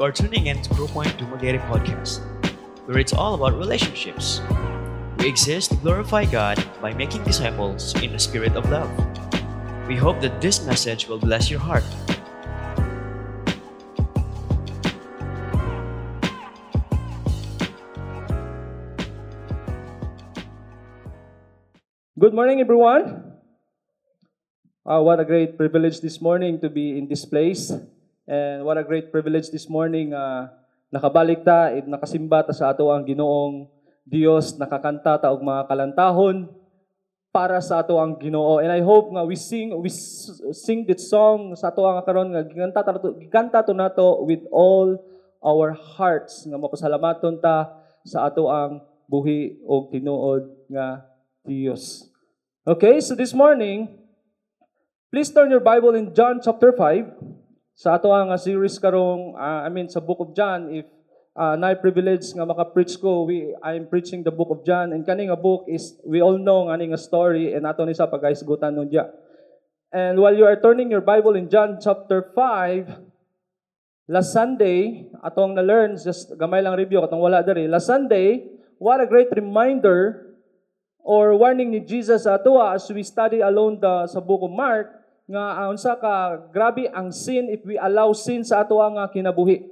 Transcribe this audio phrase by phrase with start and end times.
[0.00, 2.24] You are tuning in to Grow Point Dumaguete Podcast,
[2.88, 4.40] where it's all about relationships.
[5.18, 8.88] We exist to glorify God by making disciples in the spirit of love.
[9.86, 11.84] We hope that this message will bless your heart.
[22.18, 23.36] Good morning, everyone.
[24.80, 27.70] Uh, what a great privilege this morning to be in this place.
[28.30, 30.46] And what a great privilege this morning uh,
[30.94, 33.66] nakabalik ta, at nakasimba ta sa ato ang ginoong
[34.06, 36.46] Dios, nakakanta ta og mga kalantahon
[37.34, 38.62] para sa ato ang Ginoo.
[38.62, 39.90] And I hope nga we sing we
[40.54, 44.94] sing this song sa ato ang karon nga giganta ta giganta to nato with all
[45.42, 48.78] our hearts nga mapasalamaton ta sa ato ang
[49.10, 51.02] buhi og tinuod nga
[51.42, 52.06] Dios.
[52.62, 53.90] Okay, so this morning,
[55.10, 57.39] please turn your Bible in John chapter 5.
[57.80, 60.84] Sa ato ang uh, series karong, uh, I mean, sa book of John, if
[61.32, 64.92] uh, na privilege nga maka-preach ko, we, I'm preaching the book of John.
[64.92, 68.04] And kani nga book is, we all know nga nga story, and ato ni sa
[68.04, 69.08] pag-isgutan nun diya.
[69.96, 75.96] And while you are turning your Bible in John chapter 5, last Sunday, atong na-learn,
[75.96, 77.64] just gamay lang review, atong wala diri.
[77.64, 78.44] Last Sunday,
[78.76, 80.36] what a great reminder
[81.00, 84.99] or warning ni Jesus atua as we study alone the sa book of Mark
[85.30, 89.62] nga uh, unsa ka grabe ang sin if we allow sin sa atua nga kinabuhi.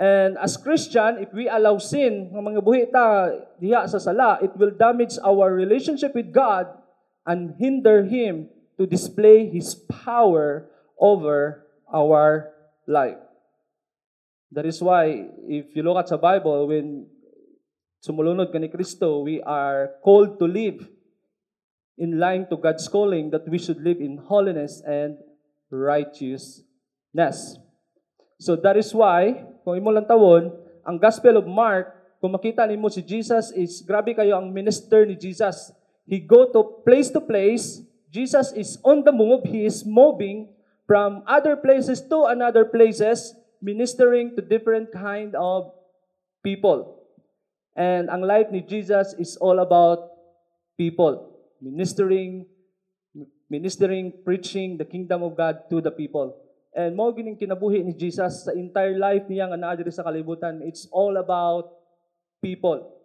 [0.00, 3.30] And as Christian, if we allow sin nga mga buhi ta
[3.62, 6.66] diha sa sala, it will damage our relationship with God
[7.28, 10.66] and hinder him to display his power
[10.98, 12.50] over our
[12.88, 13.20] life.
[14.50, 17.06] That is why if you look at sa Bible when
[18.02, 20.80] sumulunod ka ni Kristo, we are called to live
[22.00, 25.20] in line to God's calling that we should live in holiness and
[25.68, 27.60] righteousness.
[28.40, 30.48] So that is why, kung imo lang tawon,
[30.80, 35.12] ang Gospel of Mark, kung makita nimo si Jesus is, grabe kayo ang minister ni
[35.12, 35.76] Jesus.
[36.08, 40.48] He go to place to place, Jesus is on the move, He is moving
[40.88, 45.70] from other places to another places, ministering to different kind of
[46.42, 46.96] people.
[47.76, 50.10] And ang life ni Jesus is all about
[50.80, 51.29] people.
[51.60, 52.48] Ministering,
[53.48, 56.36] ministering, preaching the kingdom of God to the people.
[56.70, 60.62] And mo gining kinabuhi ni Jesus sa entire life niya nga naa diri sa kalibutan,
[60.62, 61.68] it's all about
[62.38, 62.96] people.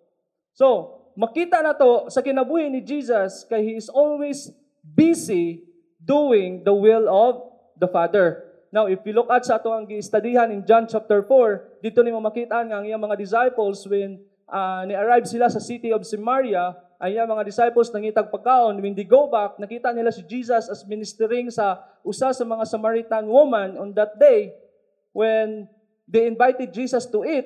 [0.53, 4.53] So, makita na to sa kinabuhi ni Jesus kay he is always
[4.85, 5.65] busy
[5.97, 7.41] doing the will of
[7.81, 8.45] the Father.
[8.69, 12.21] Now, if you look at sa ato ang gistudyhan in John chapter 4, dito nimo
[12.21, 17.13] makita nga ang iyang mga disciples when uh, ni-arrive sila sa city of Samaria, ay
[17.13, 18.81] iyang mga disciples nangitag pagkaon.
[18.81, 23.29] When they go back, nakita nila si Jesus as ministering sa usa sa mga Samaritan
[23.29, 24.57] woman on that day
[25.13, 25.69] when
[26.09, 27.45] they invited Jesus to eat.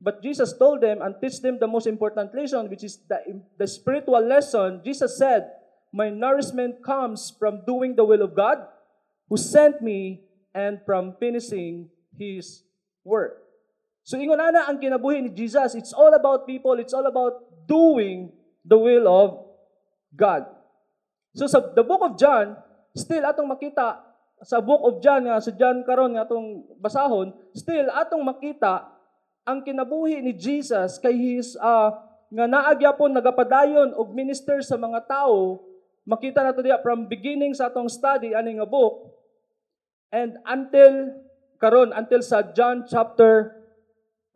[0.00, 3.20] But Jesus told them and teach them the most important lesson, which is the,
[3.60, 4.80] the spiritual lesson.
[4.80, 5.52] Jesus said,
[5.92, 8.64] My nourishment comes from doing the will of God
[9.28, 10.24] who sent me
[10.56, 12.64] and from finishing His
[13.04, 13.44] work.
[14.04, 18.32] So ingon ana ang kinabuhi ni Jesus, it's all about people, it's all about doing
[18.64, 19.28] the will of
[20.16, 20.48] God.
[21.36, 22.56] So sa the book of John,
[22.96, 24.00] still atong makita
[24.42, 28.90] sa book of John nga sa John karon nga atong basahon, still atong makita
[29.44, 31.92] ang kinabuhi ni Jesus kay his uh,
[32.32, 35.60] nga naagyapon nagapadayon og minister sa mga tao
[36.08, 39.12] makita nato diya from beginning sa atong study ani nga book
[40.12, 41.12] and until
[41.60, 43.54] karon until sa John chapter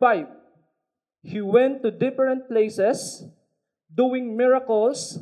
[0.01, 0.25] 5
[1.25, 3.25] he went to different places
[3.89, 5.19] doing miracles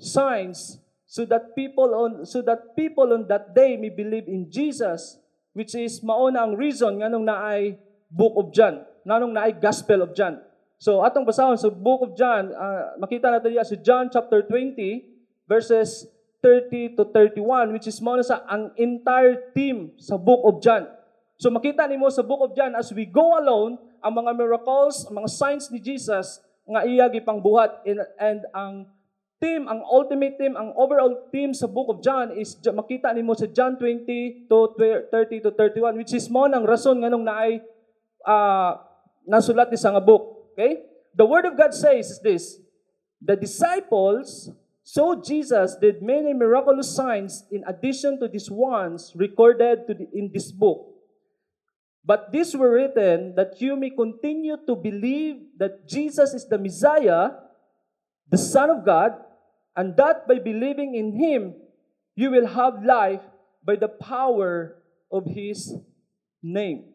[0.00, 5.18] signs so that people on so that people on that day may believe in Jesus
[5.54, 7.74] which is mauna ang reason nganong naay
[8.10, 10.38] book of John nganong naay gospel of John.
[10.80, 15.46] So atong basahon sa book of John uh, makita nato diya sa John chapter 20
[15.50, 16.08] verses
[16.42, 20.88] 30 to 31 which is mao na sa ang entire theme sa book of John.
[21.36, 25.20] So makita nimo sa book of John as we go alone ang mga miracles, ang
[25.20, 26.40] mga signs ni Jesus
[26.70, 28.86] nga iya gipangbuhat and, and ang
[29.42, 33.50] theme, ang ultimate theme, ang overall theme sa book of John is makita nimo sa
[33.50, 37.58] John 20 to 30 to 31 which is mo nang rason nganong naay
[38.22, 38.78] uh,
[39.24, 40.52] nasulat ni sa nga book.
[40.54, 40.84] Okay?
[41.16, 42.44] The word of God says is this,
[43.18, 44.52] the disciples
[44.84, 50.30] saw Jesus did many miraculous signs in addition to these ones recorded to the, in
[50.32, 50.89] this book.
[52.00, 57.36] But these were written that you may continue to believe that Jesus is the Messiah,
[58.28, 59.20] the Son of God,
[59.76, 61.54] and that by believing in Him,
[62.16, 63.22] you will have life
[63.60, 64.80] by the power
[65.12, 65.76] of His
[66.40, 66.88] name.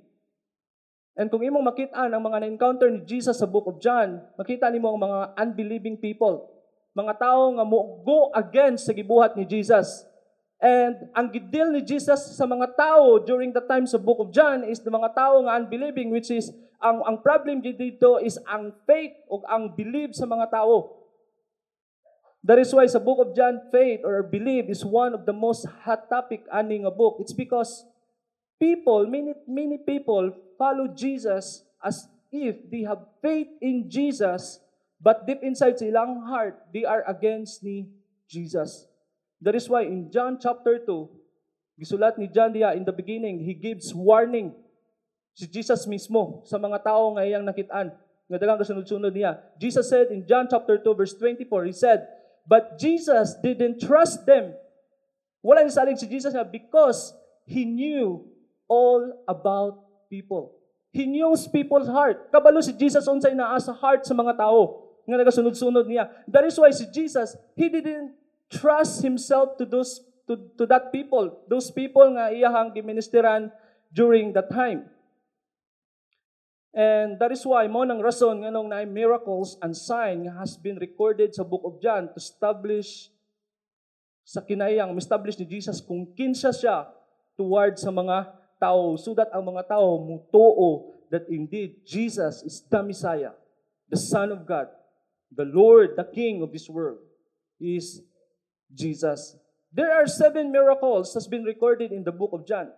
[1.16, 4.92] And kung imong makita ang mga na-encounter ni Jesus sa book of John, makita nimo
[4.92, 6.52] ang mga unbelieving people.
[6.92, 10.04] Mga tao nga mo go against sa gibuhat ni Jesus.
[10.64, 14.64] And ang gidil ni Jesus sa mga tao during the time sa book of John
[14.64, 16.48] is the mga tao nga unbelieving which is
[16.80, 21.06] ang ang problem dito is ang faith o ang believe sa mga tao.
[22.46, 25.66] That is why sa book of John, faith or belief is one of the most
[25.82, 27.18] hot topic aning a book.
[27.18, 27.82] It's because
[28.62, 34.62] people, many, many people follow Jesus as if they have faith in Jesus,
[35.02, 37.90] but deep inside sa ilang heart, they are against ni
[38.30, 38.86] Jesus.
[39.42, 43.54] That is why in John chapter 2, gisulat ni John diya, in the beginning, he
[43.54, 44.56] gives warning
[45.36, 47.92] si Jesus mismo sa mga tao nga iyang nakitaan.
[48.26, 49.38] Nga dagang kasunod-sunod niya.
[49.60, 52.08] Jesus said in John chapter 2 verse 24, he said,
[52.48, 54.56] But Jesus didn't trust them.
[55.46, 57.14] Wala ni saling si Jesus na because
[57.46, 58.26] he knew
[58.66, 59.78] all about
[60.10, 60.58] people.
[60.90, 62.34] He knows people's heart.
[62.34, 66.10] Kabalo si Jesus unsay naa sa heart sa mga tao nga nagasunod-sunod niya.
[66.26, 68.16] That is why si Jesus, he didn't
[68.52, 71.46] trust himself to those to, to that people.
[71.50, 73.54] Those people nga iyahang giministeran
[73.94, 74.90] during that time.
[76.76, 80.60] And that is why mo nang rason nga nung na miracles and sign nga has
[80.60, 83.08] been recorded sa book of John to establish
[84.28, 86.90] sa kinayang establish ni Jesus kung kinsa siya
[87.40, 88.28] toward sa mga
[88.60, 93.32] tao so that ang mga tao mutuo that indeed Jesus is the Messiah,
[93.88, 94.68] the Son of God,
[95.32, 97.00] the Lord, the King of this world
[97.56, 98.04] is
[98.74, 99.38] Jesus.
[99.76, 102.72] There are seven miracles has been recorded in the book of John.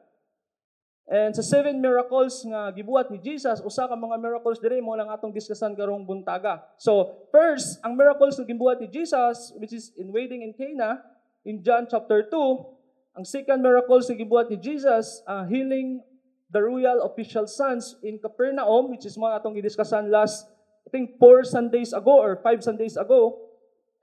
[1.07, 5.07] And sa seven miracles nga gibuhat ni Jesus, usa ka mga miracles diri mo lang
[5.07, 6.67] atong diskusyon karong buntaga.
[6.75, 10.99] So, first, ang miracles nga gibuhat ni Jesus, which is in wedding in Cana,
[11.47, 16.03] in John chapter 2, ang second miracles nga gibuhat ni Jesus, uh, healing
[16.51, 20.43] the royal official sons in Capernaum, which is mga atong gidiskusyon last,
[20.83, 23.46] I think, four Sundays ago or five Sundays ago,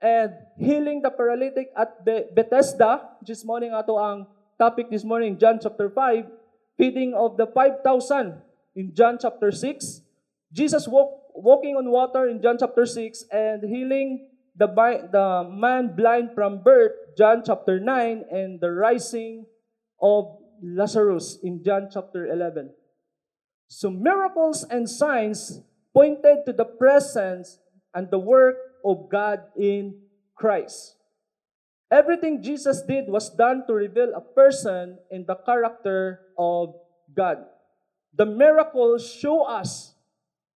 [0.01, 4.27] and healing the paralytic at Be- Bethesda, which is morning ato ang
[4.57, 6.25] topic this morning, John chapter 5,
[6.77, 8.41] feeding of the 5,000
[8.75, 10.01] in John chapter 6.
[10.51, 16.31] Jesus walk, walking on water in John chapter 6 and healing the, the man blind
[16.33, 19.45] from birth, John chapter 9, and the rising
[20.01, 22.71] of Lazarus in John chapter 11.
[23.67, 25.59] So miracles and signs
[25.93, 27.59] pointed to the presence
[27.93, 29.97] and the work of God in
[30.37, 30.95] Christ.
[31.89, 36.77] Everything Jesus did was done to reveal a person in the character of
[37.09, 37.45] God.
[38.13, 39.93] The miracles show us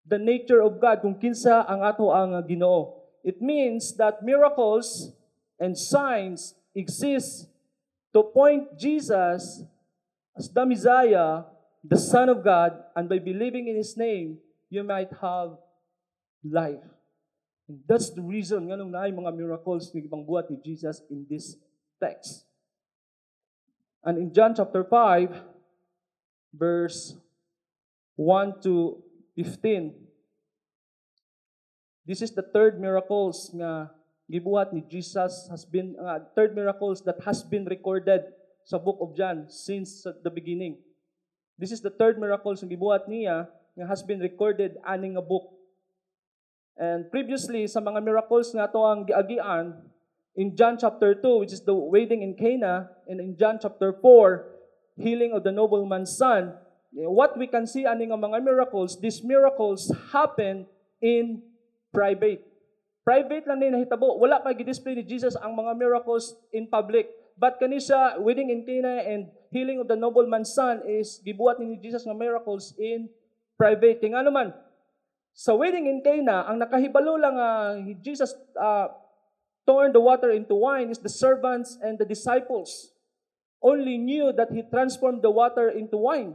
[0.06, 2.96] the nature of God kung kinsa ang ato ang Ginoo.
[3.24, 5.12] It means that miracles
[5.60, 7.48] and signs exist
[8.14, 9.62] to point Jesus
[10.32, 11.44] as the Messiah,
[11.84, 14.38] the Son of God, and by believing in His name,
[14.70, 15.58] you might have
[16.40, 16.97] life.
[17.68, 21.28] And that's the reason nga nung naay mga miracles ni ibang buhat ni Jesus in
[21.28, 21.60] this
[22.00, 22.48] text.
[24.00, 25.36] And in John chapter 5,
[26.56, 27.12] verse
[28.16, 29.04] 1 to
[29.36, 29.92] 15,
[32.08, 33.92] this is the third miracles nga
[34.32, 38.32] gibuhat ni Jesus has been uh, third miracles that has been recorded
[38.64, 40.80] sa book of John since the beginning.
[41.60, 43.44] This is the third miracles nga gibuhat niya
[43.76, 45.57] nga has been recorded aning a book
[46.78, 49.82] And previously, sa mga miracles nga to ang giagian,
[50.38, 54.46] in John chapter 2, which is the wedding in Cana, and in John chapter 4,
[54.94, 56.54] healing of the nobleman's son,
[56.94, 60.70] what we can see aning mga miracles, these miracles happen
[61.02, 61.42] in
[61.90, 62.46] private.
[63.02, 64.14] Private lang din nahitabo.
[64.20, 67.10] Wala pa gi-display ni Jesus ang mga miracles in public.
[67.34, 71.74] But kani siya, wedding in Cana and healing of the nobleman's son is gibuhat ni
[71.82, 73.10] Jesus nga miracles in
[73.58, 73.98] private.
[73.98, 74.54] Kaya nga naman,
[75.38, 78.90] sa wedding in Cana, ang nakahibalo lang uh, Jesus uh,
[79.62, 82.90] turned the water into wine is the servants and the disciples
[83.62, 86.34] only knew that he transformed the water into wine.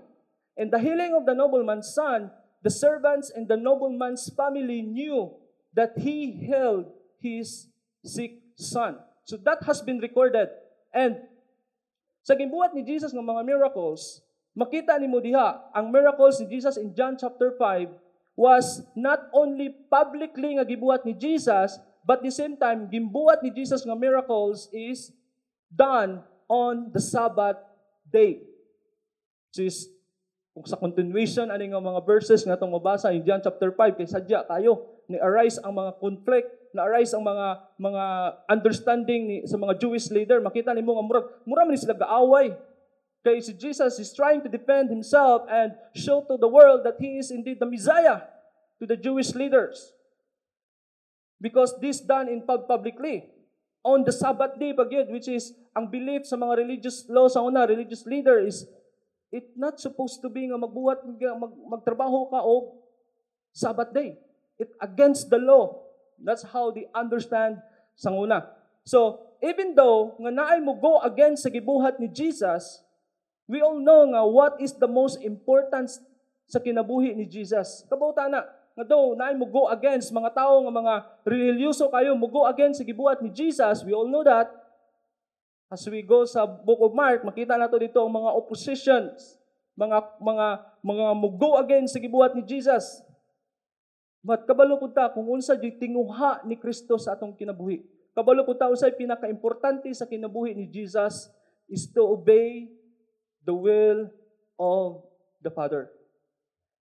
[0.55, 2.31] And the healing of the nobleman's son,
[2.63, 5.35] the servants and the nobleman's family knew
[5.75, 6.87] that he healed
[7.19, 7.67] his
[8.07, 9.03] sick son.
[9.27, 10.47] So that has been recorded.
[10.95, 11.19] And
[12.23, 14.23] sa gimbuhat ni Jesus ng mga miracles,
[14.55, 18.02] makita ni mo diha ang miracles ni Jesus in John chapter 5
[18.33, 23.85] was not only publicly nga gibuhat ni Jesus, but the same time, gimbuhat ni Jesus
[23.85, 25.13] nga miracles is
[25.69, 27.61] done on the Sabbath
[28.09, 28.41] day.
[29.53, 29.89] Which is,
[30.53, 34.09] kung sa continuation, ano nga mga verses nga itong mabasa in John chapter 5, kay
[34.09, 37.47] sadya tayo, ni-arise ang mga conflict, na-arise ang mga
[37.77, 38.03] mga
[38.49, 40.41] understanding ni, sa mga Jewish leader.
[40.41, 42.53] Makita ni mo nga murag, murag man sila gaaway.
[43.23, 47.23] Kay si Jesus is trying to defend himself and show to the world that he
[47.23, 48.27] is indeed the Messiah
[48.79, 49.95] to the Jewish leaders.
[51.39, 53.31] Because this done in pub publicly.
[53.83, 57.63] On the Sabbath day yun, which is ang belief sa mga religious law sa una,
[57.63, 58.67] religious leader is
[59.31, 62.75] it not supposed to be nga magbuhat, mag, magtrabaho ka o
[63.55, 64.19] Sabbath day.
[64.59, 65.79] It against the law.
[66.19, 67.63] That's how they understand
[67.95, 68.51] sa una.
[68.83, 72.82] So, even though nga naay mo go against sa gibuhat ni Jesus,
[73.53, 75.93] we all know nga what is the most important
[76.49, 77.85] sa kinabuhi ni Jesus.
[77.85, 78.41] Kabauta na,
[78.73, 82.81] nga daw naay mo go against mga tao nga mga religyoso kayo mo go against
[82.81, 83.85] sa gibuhat ni Jesus.
[83.85, 84.49] We all know that.
[85.69, 89.37] As we go sa book of Mark, makita nato dito ang mga oppositions,
[89.77, 90.47] mga mga
[90.81, 93.05] mga mo go against sa gibuhat ni Jesus.
[94.25, 97.81] But kabalo pud ta kung unsa di tinguha ni Kristo sa atong kinabuhi.
[98.13, 101.29] Kabalo pud ta unsay pinakaimportante sa kinabuhi ni Jesus
[101.69, 102.69] is to obey
[103.45, 104.09] the will
[104.59, 105.03] of
[105.41, 105.89] the Father.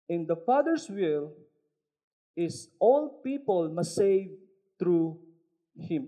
[0.09, 1.33] And the Father's will
[2.35, 4.31] is all people must save
[4.79, 5.17] through
[5.75, 6.07] Him.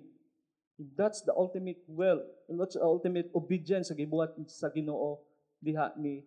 [0.77, 2.21] That's the ultimate will.
[2.47, 5.19] That's the ultimate obedience sa gibuhat sa Ginoo
[5.57, 6.21] diha ni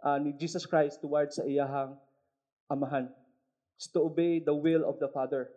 [0.00, 1.98] uh, ni Jesus Christ towards sa iyahang
[2.70, 3.10] amahan
[3.74, 5.50] is to obey the will of the Father.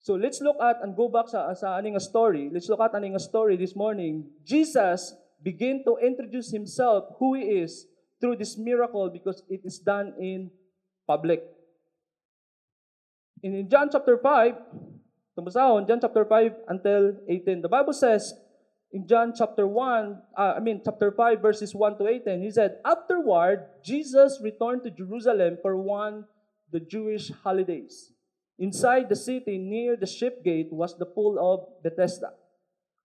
[0.00, 2.48] So let's look at and go back sa, sa aning story.
[2.48, 4.30] Let's look at aning story this morning.
[4.46, 7.86] Jesus began to introduce himself, who he is,
[8.20, 10.50] through this miracle because it is done in
[11.06, 11.42] public.
[13.42, 14.54] In, in John chapter 5,
[15.38, 18.34] tumbasahon, John chapter 5 until 18, the Bible says,
[18.90, 22.78] in John chapter 1, uh, I mean chapter 5 verses 1 to 18, he said,
[22.84, 26.24] Afterward, Jesus returned to Jerusalem for one
[26.72, 28.12] the Jewish holidays.
[28.58, 32.32] Inside the city, near the ship gate, was the pool of Bethesda,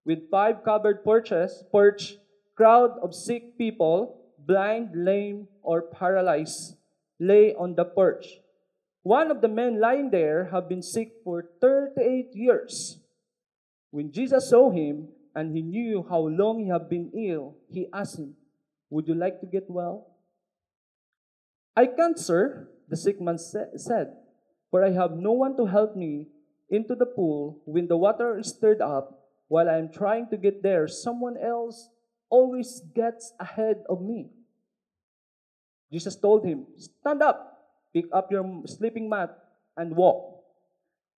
[0.04, 2.16] with five covered porches, porch,
[2.56, 6.76] crowd of sick people, blind, lame, or paralyzed,
[7.18, 8.40] lay on the porch.
[9.02, 12.98] One of the men lying there had been sick for 38 years.
[13.90, 18.18] When Jesus saw him, and he knew how long he had been ill, he asked
[18.18, 18.34] him,
[18.90, 20.06] Would you like to get well?
[21.76, 24.16] I can't, sir, the sick man said,
[24.70, 26.28] For I have no one to help me
[26.70, 29.20] into the pool when the water is stirred up.
[29.48, 31.90] While I am trying to get there, someone else
[32.34, 34.34] always gets ahead of me.
[35.94, 37.38] Jesus told him, Stand up,
[37.94, 39.30] pick up your sleeping mat,
[39.78, 40.42] and walk.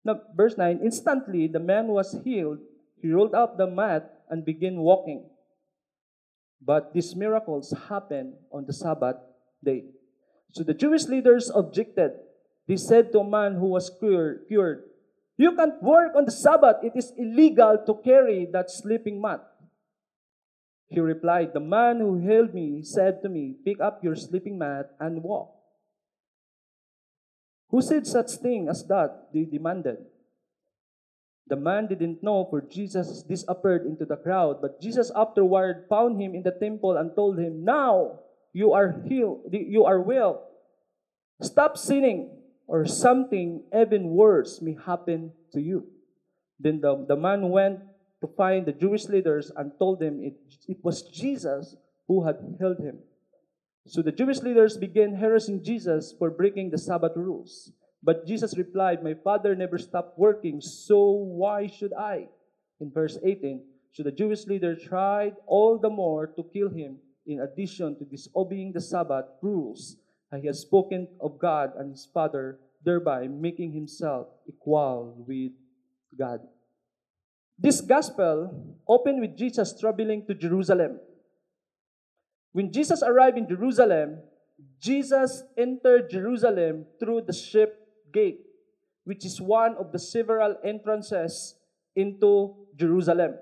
[0.04, 2.60] Now, verse 9 Instantly the man was healed.
[3.00, 5.24] He rolled up the mat and began walking.
[6.60, 9.18] But these miracles happened on the Sabbath
[9.64, 9.86] day.
[10.52, 12.12] So the Jewish leaders objected.
[12.68, 14.50] They said to a man who was cured,
[15.38, 16.78] You can't work on the Sabbath.
[16.82, 19.46] It is illegal to carry that sleeping mat.
[20.88, 24.92] He replied, The man who healed me said to me, Pick up your sleeping mat
[25.00, 25.52] and walk.
[27.70, 29.30] Who said such thing as that?
[29.34, 29.98] They demanded.
[31.48, 34.62] The man didn't know, for Jesus disappeared into the crowd.
[34.62, 38.20] But Jesus afterward found him in the temple and told him, Now
[38.54, 40.48] you are healed, you are well.
[41.42, 42.32] Stop sinning,
[42.68, 45.86] or something even worse may happen to you.
[46.60, 47.82] Then the, the man went
[48.22, 50.36] to find the Jewish leaders and told them it,
[50.68, 51.76] it was Jesus
[52.08, 53.00] who had healed him.
[53.88, 57.72] So the Jewish leaders began harassing Jesus for breaking the Sabbath rules.
[58.02, 62.28] But Jesus replied, My Father never stopped working, so why should I?
[62.80, 67.40] In verse 18, so the Jewish leader tried all the more to kill him in
[67.40, 69.98] addition to disobeying the Sabbath rules,
[70.42, 75.54] he has spoken of God and his Father, thereby making himself equal with
[76.18, 76.42] God.
[77.58, 78.52] This gospel
[78.88, 81.00] opened with Jesus traveling to Jerusalem.
[82.52, 84.20] When Jesus arrived in Jerusalem,
[84.80, 87.80] Jesus entered Jerusalem through the ship
[88.14, 88.46] gate,
[89.04, 91.56] which is one of the several entrances
[91.96, 93.36] into Jerusalem.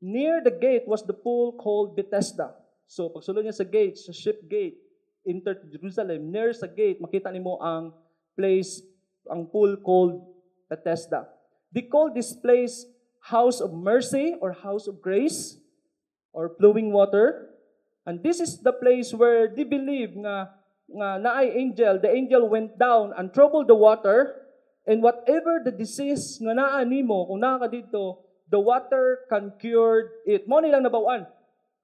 [0.00, 2.54] Near the gate was the pool called Bethesda,
[2.86, 4.78] So, pagsulod niya sa gate, sa ship gate,
[5.26, 7.90] enter to Jerusalem, near sa gate, makita nimo ang
[8.38, 8.78] place,
[9.26, 10.22] ang pool called
[10.70, 11.26] Bethesda.
[11.74, 12.86] They call this place
[13.26, 15.58] house of mercy or house of grace
[16.30, 17.50] or flowing water.
[18.06, 20.54] And this is the place where they believe nga
[20.86, 24.46] nga naay angel, the angel went down and troubled the water
[24.86, 30.22] and whatever the disease nga naa nimo kung naa ka dito, the water can cure
[30.22, 30.46] it.
[30.46, 31.26] Mo nilang nabawan.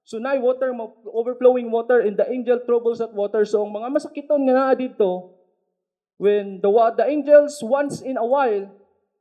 [0.07, 0.71] So na water,
[1.07, 3.43] overflowing water, and the angel troubles that water.
[3.47, 5.31] So ang mga masakiton nga naa dito,
[6.19, 8.67] when the, the angels once in a while,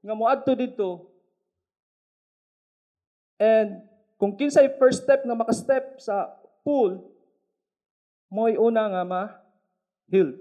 [0.02, 1.12] nga moadto dito,
[3.43, 3.83] and
[4.23, 6.31] kung kinsay first step nga makastep sa
[6.63, 7.03] pool,
[8.31, 9.23] mo'y una nga ma
[10.07, 10.39] healed.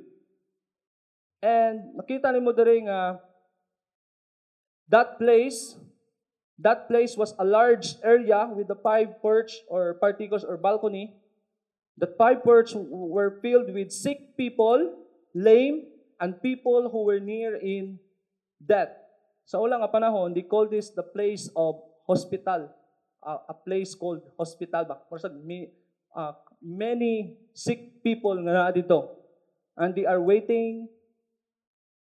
[1.41, 3.17] And nakita nimo diri nga
[4.85, 5.81] that place
[6.61, 11.17] that place was a large area with the five porch or particles or balcony.
[11.97, 14.93] The five porch were filled with sick people,
[15.33, 15.89] lame,
[16.21, 17.97] and people who were near in
[18.61, 18.93] death.
[19.49, 22.69] Sa ulang nga panahon, they call this the place of hospital.
[23.21, 24.97] Uh, a place called hospital ba?
[25.45, 25.69] May,
[26.15, 29.17] uh, many sick people nga na dito.
[29.77, 30.89] And they are waiting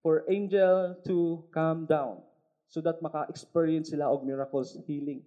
[0.02, 2.20] for angel to come down
[2.68, 5.24] so that maka-experience sila of miracles, healing.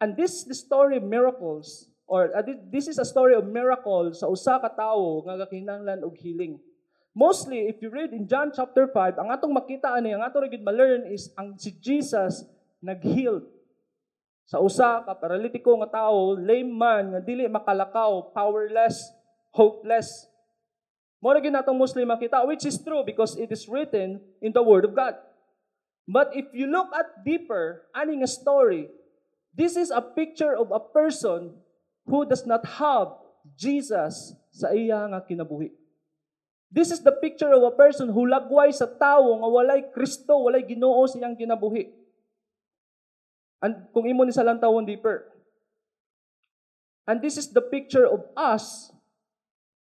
[0.00, 4.28] And this the story of miracles or uh, this is a story of miracles sa
[4.28, 6.60] usa ka tawo nga gakinahanglan og healing.
[7.14, 10.66] Mostly, if you read in John chapter 5, ang atong makita ani, ang atong gid
[10.66, 12.42] ma-learn is ang si Jesus
[12.82, 13.46] nag-heal.
[14.44, 19.08] Sa usa ka paralitiko nga tawo, lame man nga dili makalakaw, powerless,
[19.56, 20.28] hopeless.
[21.24, 24.60] Mo ra gid natong Muslim makita which is true because it is written in the
[24.60, 25.16] word of God.
[26.04, 28.92] But if you look at deeper, aning a story,
[29.56, 31.56] this is a picture of a person
[32.04, 33.16] who does not have
[33.56, 35.72] Jesus sa iya nga kinabuhi.
[36.68, 40.66] This is the picture of a person who lagway sa tao nga walay Kristo, walay
[40.68, 42.03] Ginoo siyang kinabuhi.
[43.64, 45.24] And kung imo ni sa lantawon deeper.
[47.08, 48.92] And this is the picture of us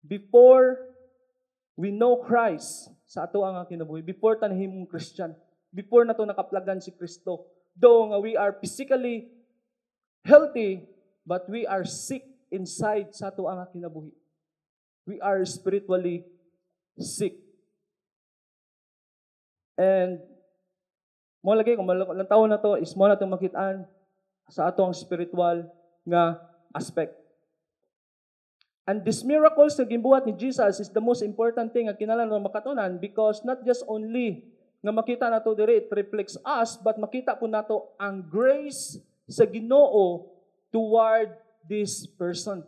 [0.04, 0.92] before
[1.80, 4.04] we know Christ sa ato ang kinabuhi.
[4.04, 5.32] Before tanahimong Christian.
[5.72, 7.48] Before na to nakaplagan si Kristo.
[7.72, 9.32] Though nga we are physically
[10.28, 10.84] healthy,
[11.24, 14.12] but we are sick inside sa ato ang kinabuhi.
[15.08, 16.28] We are spiritually
[17.00, 17.40] sick.
[19.80, 20.20] And
[21.40, 23.88] mo lagi kung malang taon na to is mo na itong makitaan
[24.50, 25.64] sa atong spiritual
[26.04, 26.36] nga
[26.74, 27.16] aspect.
[28.84, 32.98] And these miracles na gimbuhat ni Jesus is the most important thing nga kinahanglan makatunan
[32.98, 37.94] because not just only nga makita nato diri it reflects us but makita po nato
[38.00, 38.98] ang grace
[39.30, 40.26] sa Ginoo
[40.74, 41.38] toward
[41.68, 42.66] this person.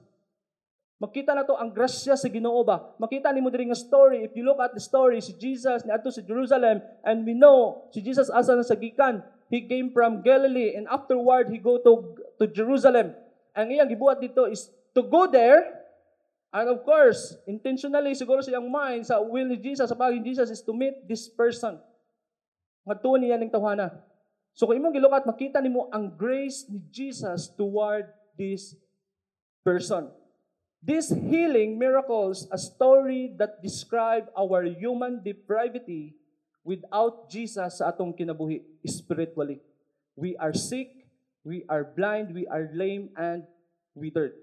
[1.03, 2.95] Makita na to ang grasya sa Ginoo ba?
[3.03, 4.23] Makita ni mo diri nga story.
[4.23, 7.91] If you look at the story, si Jesus ni adto sa Jerusalem and we know
[7.91, 9.19] si Jesus asa na sa gikan.
[9.51, 13.19] He came from Galilee and afterward he go to to Jerusalem.
[13.51, 15.83] Ang iyang gibuhat dito is to go there
[16.55, 20.55] and of course, intentionally siguro sa iyang mind sa will ni Jesus sa pagin Jesus
[20.55, 21.83] is to meet this person.
[22.87, 23.91] Ngadto niya ning tawhana.
[24.55, 28.07] So kung imong gilukat makita nimo ang grace ni Jesus toward
[28.38, 28.79] this
[29.67, 30.21] person.
[30.83, 36.18] This healing miracles a story that describe our human depravity
[36.66, 39.62] without Jesus sa atong kinabuhi spiritually.
[40.18, 41.07] We are sick,
[41.47, 43.47] we are blind, we are lame, and
[43.95, 44.35] withered.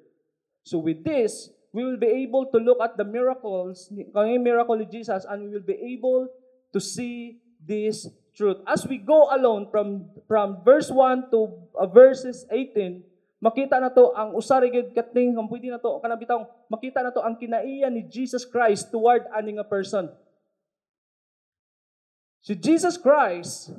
[0.63, 4.87] So with this, we will be able to look at the miracles, kung miracle ni
[4.87, 6.31] Jesus, and we will be able
[6.71, 8.63] to see this truth.
[8.63, 13.03] As we go along from, from verse 1 to uh, verses 18,
[13.39, 17.23] Makita na to ang usarigid kating ang pwede na to kanang bitaw makita na to
[17.23, 20.11] ang kinaiya ni Jesus Christ toward ani nga person.
[22.43, 23.71] Si Jesus Christ,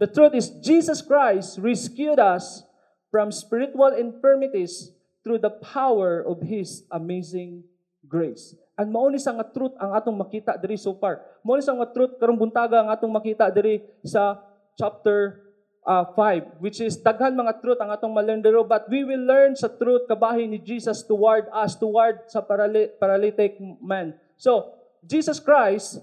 [0.00, 2.64] the truth is Jesus Christ rescued us
[3.12, 7.68] from spiritual infirmities through the power of His amazing
[8.08, 8.56] grace.
[8.80, 11.20] And mao ni sa nga truth ang atong makita diri so far.
[11.44, 14.40] Mao ni sa nga truth karong buntaga ang atong makita diri sa
[14.80, 15.41] chapter
[15.86, 19.66] uh, 5, which is daghan mga truth ang atong malendero, but we will learn sa
[19.68, 24.14] truth kabahin ni Jesus toward us, toward sa paralytic man.
[24.38, 25.98] So, Jesus Christ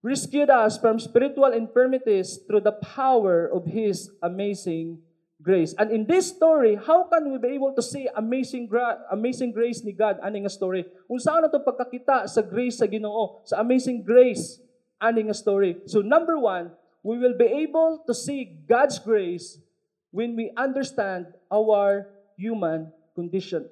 [0.00, 5.04] rescued us from spiritual infirmities through the power of His amazing
[5.42, 5.74] grace.
[5.78, 9.84] And in this story, how can we be able to see amazing gra- amazing grace
[9.84, 10.86] ni God ani nga story?
[11.06, 14.58] Unsa na to pagkakita sa grace sa Ginoo, sa amazing grace
[14.98, 15.78] ani nga story.
[15.86, 16.74] So number one,
[17.08, 19.56] we will be able to see God's grace
[20.12, 22.04] when we understand our
[22.36, 23.64] human condition.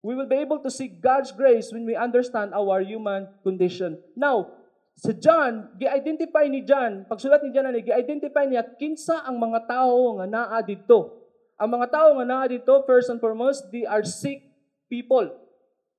[0.00, 4.00] We will be able to see God's grace when we understand our human condition.
[4.16, 4.48] Now,
[4.96, 10.24] sa John, gi-identify ni John, pagsulat ni John, gi-identify niya kinsa ang mga tao nga
[10.24, 11.20] naa dito.
[11.60, 14.40] Ang mga tao nga naa dito, first and foremost, they are sick
[14.88, 15.36] people.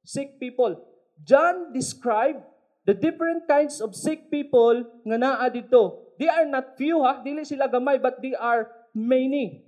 [0.01, 0.81] Sick people.
[1.21, 2.41] John described
[2.89, 6.09] The different kinds of sick people nga naa dito.
[6.17, 8.65] They are not few ha, dili sila gamay but they are
[8.97, 9.61] many.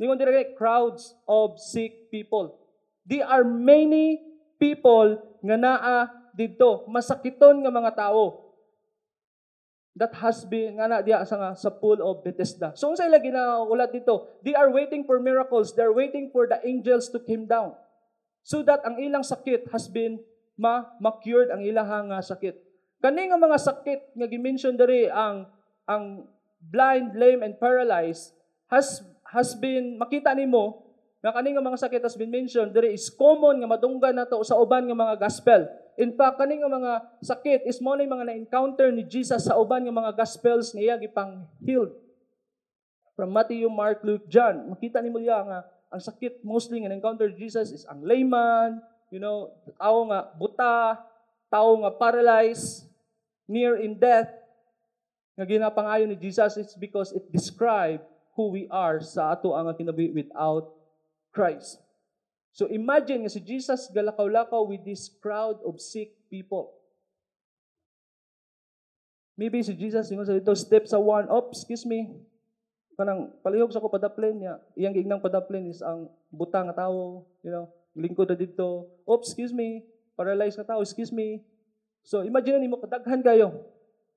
[0.00, 2.56] Ningon dire crowds of sick people.
[3.04, 4.24] They are many
[4.56, 6.88] people nga naa dito.
[6.88, 8.48] Masakiton nga mga tao
[9.92, 12.72] that has been nga na diya sa, sa pool of Bethesda.
[12.80, 14.40] So unsa ila ginaulat dito?
[14.40, 15.76] They are waiting for miracles.
[15.76, 17.76] They are waiting for the angels to come down.
[18.44, 20.20] so that ang ilang sakit has been
[20.54, 22.54] ma ma-cured ang ilang nga sakit.
[23.02, 25.50] Kani nga mga sakit nga gi-mention diri ang
[25.84, 26.24] ang
[26.64, 28.32] blind, lame and paralyzed
[28.72, 30.84] has has been makita nimo
[31.24, 34.60] nga kani nga mga sakit has been mentioned diri is common nga madunggan nato sa
[34.60, 35.64] uban nga mga gospel.
[35.96, 36.92] In fact, kani nga mga
[37.24, 41.96] sakit is mo mga na-encounter ni Jesus sa uban nga mga gospels niya gipang healed.
[43.16, 44.74] From Matthew, Mark, Luke, John.
[44.74, 49.54] Makita ni mo nga ang sakit mostly nga encounter Jesus is ang layman, you know,
[49.78, 50.98] tao nga buta,
[51.46, 52.90] tao nga paralyzed,
[53.46, 54.26] near in death.
[55.38, 58.02] Nga ginapangayon ni Jesus is because it describe
[58.34, 60.74] who we are sa ato ang kinabuhi without
[61.30, 61.78] Christ.
[62.50, 66.74] So imagine nga si Jesus galakaw-lakaw with this crowd of sick people.
[69.38, 72.10] Maybe si Jesus, yung sa dito, step sa one, oh, excuse me,
[72.94, 74.54] kanang palihog sa ko padaplin niya.
[74.78, 78.90] Iyang gignang padaplin is ang butang nga tawo, you know, lingkod na dito.
[79.06, 79.86] Oops, excuse me,
[80.18, 81.42] paralyzed nga tao, excuse me.
[82.04, 83.64] So imagine nimo kadaghan kayo.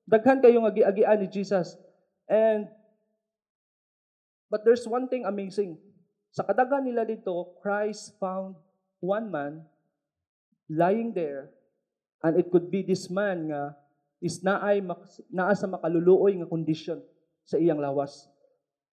[0.04, 1.78] Daghan kayo nga giagian ni Jesus.
[2.28, 2.68] And
[4.52, 5.80] but there's one thing amazing.
[6.34, 8.58] Sa kadaghan nila dito, Christ found
[9.00, 9.64] one man
[10.68, 11.48] lying there
[12.20, 13.72] and it could be this man nga
[14.18, 14.82] is naay
[15.30, 16.98] naa sa makaluluoy nga condition
[17.46, 18.28] sa iyang lawas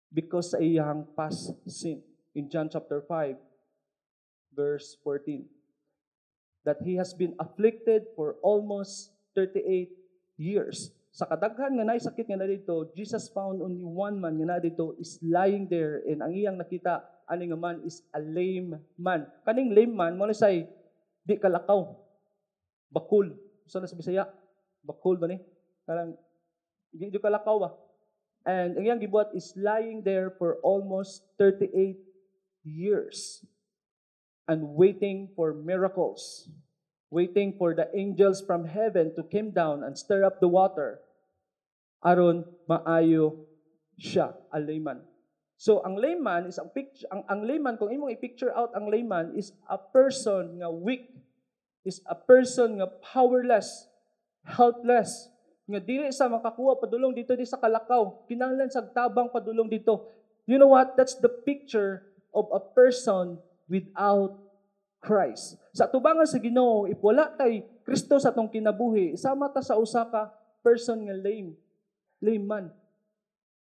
[0.09, 2.01] because sa iyang past sin.
[2.33, 3.48] In John chapter 5,
[4.59, 5.47] verse 14.
[6.67, 9.95] That he has been afflicted for almost 38
[10.35, 10.91] years.
[11.15, 14.59] Sa kadaghan nga naay sakit nga na dito, Jesus found only one man nga na
[14.59, 19.31] dito is lying there and ang iyang nakita ani nga man is a lame man.
[19.47, 20.67] Kaning lame man mo say
[21.23, 21.95] di kalakaw.
[22.91, 23.39] Bakul.
[23.69, 24.25] Sa so, sa Bisaya,
[24.81, 25.37] bakul ba ni?
[25.85, 26.17] Karang
[26.91, 27.71] di kalakaw ba?
[28.49, 32.01] And ang iyang gibuhat is lying there for almost 38
[32.65, 33.45] years
[34.49, 36.49] and waiting for miracles,
[37.13, 41.05] waiting for the angels from heaven to come down and stir up the water.
[42.01, 43.45] Aron maayo
[44.01, 45.05] siya, a layman.
[45.59, 49.35] So ang layman is ang picture ang, ang layman kung imong i-picture out ang layman
[49.35, 51.11] is a person nga weak,
[51.83, 53.91] is a person nga powerless,
[54.47, 55.27] helpless,
[55.67, 60.09] nga dili sa makakuha padulong dito di sa kalakaw kinahanglan sa tabang padulong dito.
[60.49, 60.95] You know what?
[60.95, 64.35] That's the picture of a person without
[64.99, 69.79] Christ sa tubangan sa Ginoo if wala kay Kristo sa tong kinabuhi sama ta sa
[69.79, 70.33] usa ka
[70.65, 71.55] person nga lame
[72.19, 72.65] lame man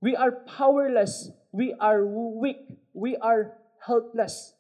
[0.04, 2.60] we are powerless we are weak
[2.92, 3.56] we are
[3.88, 4.52] helpless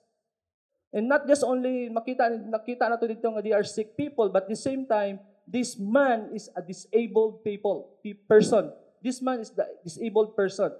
[0.95, 4.55] and not just only makita nakita nato dito nga they are sick people but the
[4.55, 8.71] same time this man is a disabled people, person.
[9.03, 10.71] This man is the disabled person.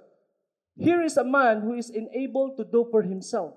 [0.76, 3.54] Here is a man who is unable to do for himself.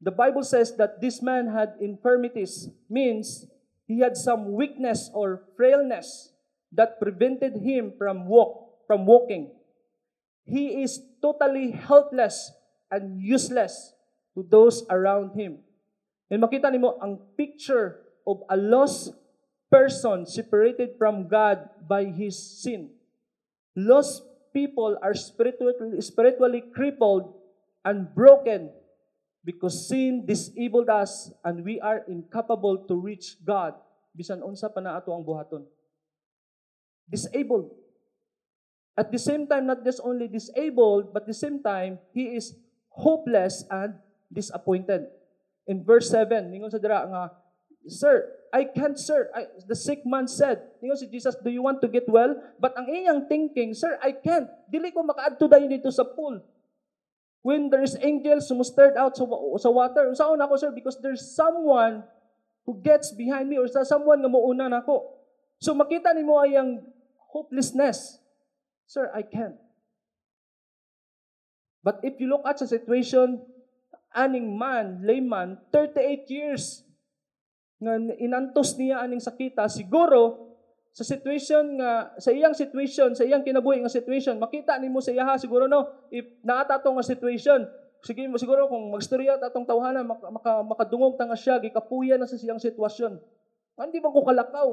[0.00, 3.46] The Bible says that this man had infirmities, means
[3.86, 6.32] he had some weakness or frailness
[6.72, 9.50] that prevented him from walk, from walking.
[10.44, 12.52] He is totally helpless
[12.90, 13.94] and useless
[14.34, 15.58] to those around him.
[16.30, 19.14] And makita nimo ang picture of a lost
[19.70, 22.90] person separated from God by his sin.
[23.74, 27.34] Lost people are spiritually, spiritually crippled
[27.84, 28.70] and broken
[29.46, 33.78] because sin disabled us and we are incapable to reach God
[34.16, 35.68] bisan unsa pa na ato ang buhaton.
[37.04, 37.68] Disabled.
[38.96, 42.56] At the same time, not just only disabled, but the same time, he is
[42.88, 44.00] hopeless and
[44.32, 45.04] disappointed.
[45.68, 47.36] In verse 7, ningon sa dira nga
[47.86, 49.30] Sir, I can't, sir.
[49.30, 52.34] I, the sick man said, Ningon si Jesus, do you want to get well?
[52.58, 54.50] But ang iyang thinking, Sir, I can't.
[54.66, 56.42] Dili ko makaadto dayon dito sa pool.
[57.46, 59.22] When there is angels sumustared out sa,
[59.62, 60.74] sa water, saan ako, sir?
[60.74, 62.02] Because there's someone
[62.66, 65.14] who gets behind me or sa someone nga muuna nako.
[65.62, 66.82] So makita nimo ayang
[67.30, 68.18] hopelessness.
[68.90, 69.54] Sir, I can't.
[71.86, 73.46] But if you look at sa situation,
[74.10, 76.82] aning man, layman, 38 years,
[77.78, 80.55] nga inantos niya aning sakita siguro
[80.96, 85.36] sa situation nga sa iyang situation sa iyang kinabuhi nga situation makita nimo sa iya
[85.36, 86.08] siguro no?
[86.08, 87.68] If naata to nga situation
[88.00, 92.24] sige mo siguro kung magstorya atong tawhana maka, maka, makadungog ta nga siya gikapuya na
[92.24, 93.20] sa siyang sitwasyon.
[93.76, 94.68] Hindi ba ko kalakaw.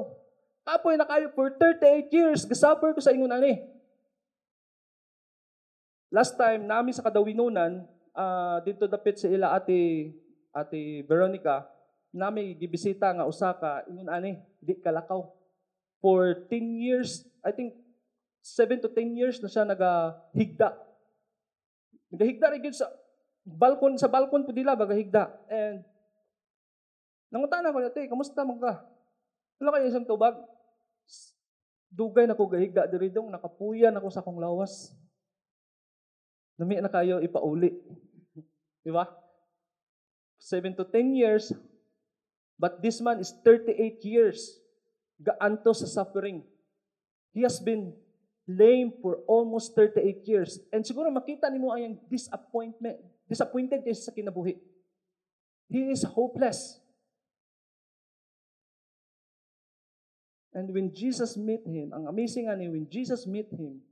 [0.64, 3.60] Kapoy na kayo for 38 years gasuffer ko sa ingon ani.
[6.08, 7.84] Last time nami sa kadawinunan
[8.16, 10.08] uh, dito dapit sa ila ate
[10.56, 11.68] ate Veronica
[12.16, 15.43] nami gibisita nga usa ka ingon ani di kalakaw
[16.04, 17.72] for 10 years I think
[18.44, 20.76] 7 to 10 years na siya nagahigda
[22.12, 22.92] nagahigda rin sa
[23.48, 25.80] balkon sa balkon po dila bagahigda and
[27.34, 28.78] Nangutan ako natin, kamusta mo ka?
[29.58, 30.38] Wala kayo isang tubag?
[31.90, 34.94] Dugay na ko gahiga diri dong nakapuyan ako sa akong lawas.
[36.54, 37.74] Nami na kayo ipauli.
[38.86, 39.10] Di ba?
[40.38, 41.50] 7 to 10 years,
[42.54, 44.54] but this man is 38 years
[45.20, 46.42] gaanto sa suffering.
[47.34, 47.94] He has been
[48.46, 50.60] lame for almost 38 years.
[50.72, 54.60] And siguro makita nimo ang disappointment, disappointed siya sa kinabuhi.
[55.68, 56.78] He is hopeless.
[60.54, 63.82] And when Jesus met him, ang amazing ani, when Jesus met him,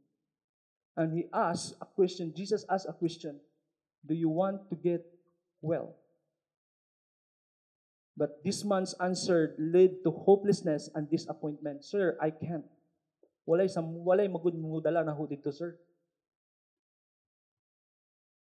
[0.94, 3.40] and he asked a question, Jesus asked a question,
[4.06, 5.02] Do you want to get
[5.58, 5.98] well?
[8.12, 11.84] But this man's answer led to hopelessness and disappointment.
[11.84, 12.68] Sir, I can't.
[13.48, 15.74] Walay, sa, walay magud mo dala na ho dito, sir.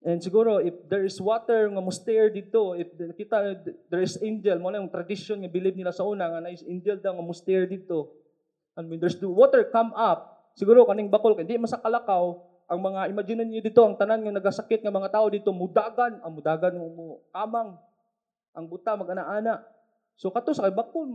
[0.04, 4.68] And siguro, if there is water nga mustair dito, if kita there is angel, mo
[4.76, 8.12] yung tradition nga believe nila sa una, nga na is angel daw nga mustair dito.
[8.76, 12.36] And when there's the water come up, siguro kaning bakol, hindi masakalakaw,
[12.68, 16.32] ang mga, imagine niyo dito, ang tanan nga nagasakit nga mga tao dito, mudagan, ang
[16.36, 17.80] mudagan mo kamang,
[18.54, 19.66] ang buta, mag-ana-ana.
[20.14, 21.10] So kato sa kay bakol,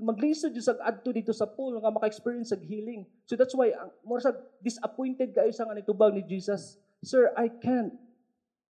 [0.00, 3.04] maglisod yung sa adto dito sa pool, nga maka-experience sa healing.
[3.28, 4.32] So that's why, more sa
[4.64, 6.80] disappointed kayo sa nga nitubag ni Jesus.
[7.04, 7.92] Sir, I can't.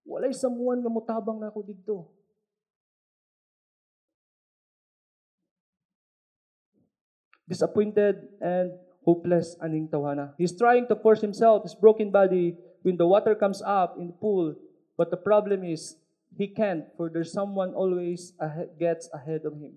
[0.02, 2.10] Walay samuan nga mutabang na ako dito.
[7.48, 8.76] Disappointed and
[9.06, 10.36] hopeless aning tawana.
[10.36, 14.16] He's trying to force himself, his broken body, when the water comes up in the
[14.20, 14.52] pool.
[14.98, 15.96] But the problem is,
[16.38, 18.32] he can't, for there's someone always
[18.78, 19.74] gets ahead of him.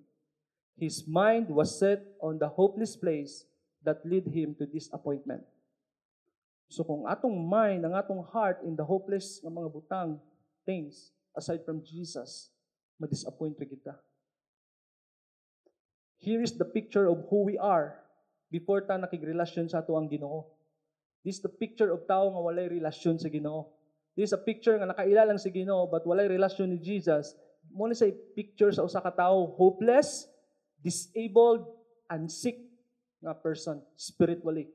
[0.78, 3.50] His mind was set on the hopeless place
[3.82, 5.42] that led him to disappointment.
[6.70, 10.22] So kung atong mind, ang atong heart in the hopeless ng mga butang
[10.64, 12.54] things aside from Jesus,
[13.02, 13.98] ma-disappoint kita.
[16.22, 17.98] Here is the picture of who we are
[18.54, 20.46] before ta nakigrelasyon sa ato ang Ginoo.
[21.26, 23.81] This is the picture of tao nga walay relasyon sa Ginoo.
[24.16, 27.36] This is a picture nga nakailalang si Ginoo but walay relasyon ni Jesus.
[27.72, 30.28] Mo ni say picture sa usa ka tawo hopeless,
[30.84, 31.68] disabled,
[32.12, 32.60] and sick
[33.24, 34.68] nga person spiritually.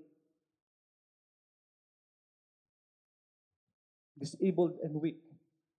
[4.18, 5.20] disabled and weak.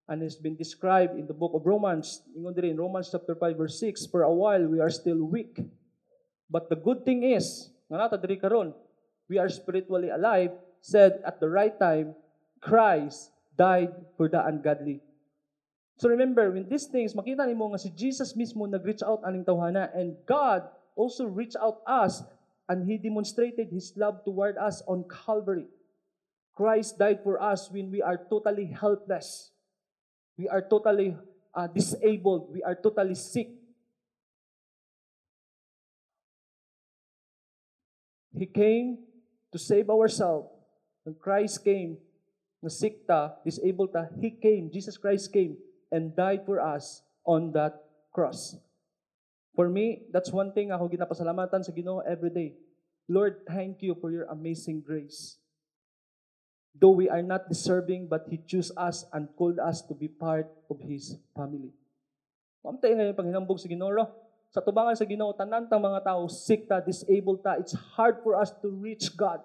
[0.08, 4.08] And it's been described in the book of Romans, in Romans chapter 5 verse 6,
[4.08, 5.60] for a while we are still weak.
[6.50, 8.72] But the good thing is, nga nata diri karon,
[9.28, 12.16] we are spiritually alive, said at the right time,
[12.64, 15.02] Christ died for the ungodly.
[15.98, 19.90] So remember, when these things, makita nimo nga si Jesus mismo nag-reach out aning tawhana
[19.98, 22.22] and God also reached out us
[22.70, 25.66] and He demonstrated His love toward us on Calvary.
[26.54, 29.50] Christ died for us when we are totally helpless.
[30.38, 31.18] We are totally
[31.54, 32.54] uh, disabled.
[32.54, 33.50] We are totally sick.
[38.38, 39.02] He came
[39.52, 40.50] to save ourselves.
[41.04, 41.98] When Christ came,
[42.62, 45.58] na sick ta, disabled ta, He came, Jesus Christ came
[45.92, 48.58] and died for us on that cross.
[49.58, 52.54] For me, that's one thing ako ginapasalamatan sa Ginoo every day.
[53.10, 55.42] Lord, thank you for your amazing grace.
[56.78, 60.46] Though we are not deserving, but He chose us and called us to be part
[60.70, 61.74] of His family.
[62.62, 63.98] Mamtay ngayon panghinambog sa Ginoo.
[64.54, 68.54] Sa tubangan sa Ginoo, tanan mga tao, sick ta, disabled ta, it's hard for us
[68.62, 69.42] to reach God.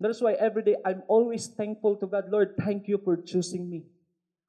[0.00, 2.30] That's why every day I'm always thankful to God.
[2.30, 3.84] Lord, thank you for choosing me.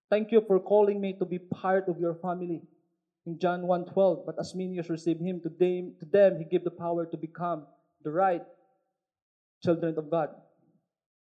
[0.09, 2.61] Thank you for calling me to be part of your family.
[3.25, 6.63] In John 1.12, but as many as receive Him, to them, to them He gave
[6.63, 7.65] the power to become
[8.01, 8.41] the right
[9.61, 10.29] children of God.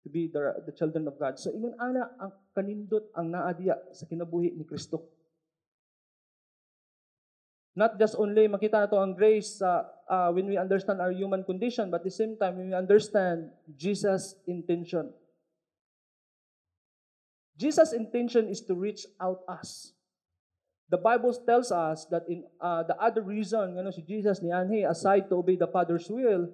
[0.04, 1.40] To be the, the children of God.
[1.40, 5.17] So, ingon ana ang kanindot ang naadiya sa kinabuhi ni Kristo.
[7.78, 11.46] Not just only makita na to ang grace uh, uh, when we understand our human
[11.46, 15.13] condition, but at the same time, when we understand Jesus' intention.
[17.54, 19.94] Jesus' intention is to reach out us.
[20.90, 24.90] The Bible tells us that in uh, the other reason, ano, si Jesus ni Anhe,
[24.90, 26.50] aside to obey the Father's will,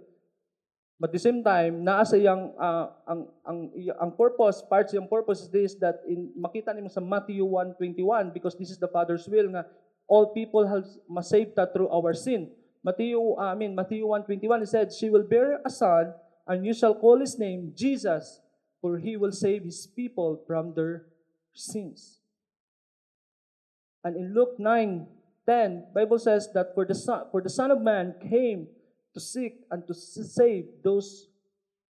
[1.03, 3.59] But at the same time, naa sa yang uh, ang ang
[3.99, 8.55] ang purpose, parts yung purpose is this that in makita nimo sa Matthew 1:21 because
[8.55, 9.67] this is the Father's will nga
[10.07, 12.51] all people have masaved ta through our sin.
[12.83, 16.13] Matthew uh, I mean Matthew 1:21 it said she will bear a son
[16.47, 18.41] and you shall call his name Jesus
[18.81, 21.07] for he will save his people from their
[21.55, 22.19] sins.
[24.03, 28.15] And in Luke 9:10 Bible says that for the son for the son of man
[28.19, 28.67] came
[29.15, 31.31] to seek and to save those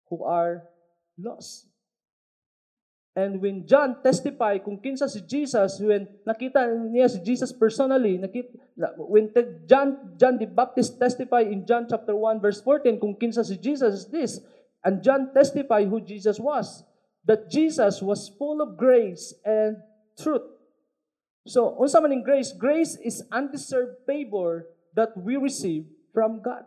[0.09, 0.69] who are
[1.17, 1.72] lost.
[3.13, 8.57] And when John testify kung kinsa si Jesus, when nakita niya si Jesus personally, nakita,
[8.97, 9.29] when
[9.69, 13.93] John, John the Baptist testify in John chapter 1 verse 14 kung kinsa si Jesus
[14.01, 14.41] is this,
[14.81, 16.81] and John testify who Jesus was,
[17.29, 19.77] that Jesus was full of grace and
[20.17, 20.49] truth.
[21.45, 22.49] So, unsa man in grace?
[22.49, 25.85] Grace is undeserved favor that we receive
[26.17, 26.65] from God.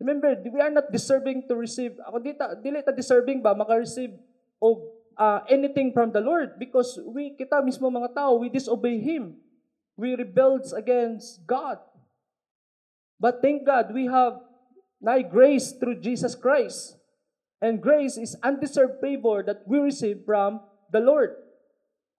[0.00, 1.96] Remember, we are not deserving to receive.
[2.08, 4.16] Ako dili ta deserving ba maka-receive
[4.64, 4.80] of
[5.16, 9.40] uh, anything from the Lord because we, kita mismo mga tao, we disobey Him.
[9.96, 11.80] We rebelled against God.
[13.16, 14.44] But thank God, we have
[15.00, 17.00] na grace through Jesus Christ.
[17.60, 20.60] And grace is undeserved favor that we receive from
[20.92, 21.32] the Lord.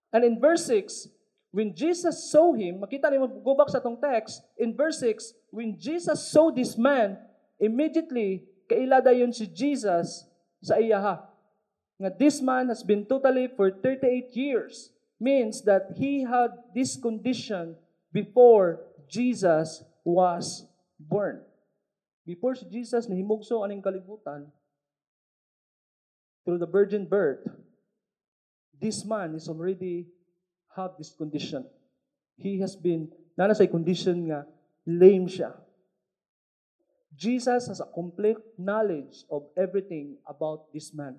[0.10, 1.14] And in verse 6,
[1.54, 5.78] when Jesus saw him, makita niyo, go back sa tong text, in verse 6, when
[5.78, 7.22] Jesus saw this man,
[7.62, 10.26] immediately, kailada yun si Jesus
[10.58, 11.37] sa iyaha
[11.98, 17.76] nga this man has been totally for 38 years means that he had this condition
[18.14, 20.66] before Jesus was
[21.00, 21.42] born.
[22.26, 24.52] Before si Jesus nahimugso aning kalibutan,
[26.46, 27.44] through the virgin birth,
[28.80, 30.08] this man is already
[30.78, 31.66] have this condition.
[32.38, 34.46] He has been, nana sa condition nga,
[34.86, 35.58] lame siya.
[37.18, 41.18] Jesus has a complete knowledge of everything about this man.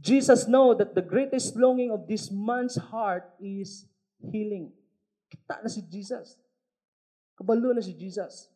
[0.00, 3.84] Jesus know that the greatest longing of this man's heart is
[4.16, 4.72] healing.
[5.28, 6.40] Kita na si Jesus.
[7.36, 8.48] Kabalo na si Jesus.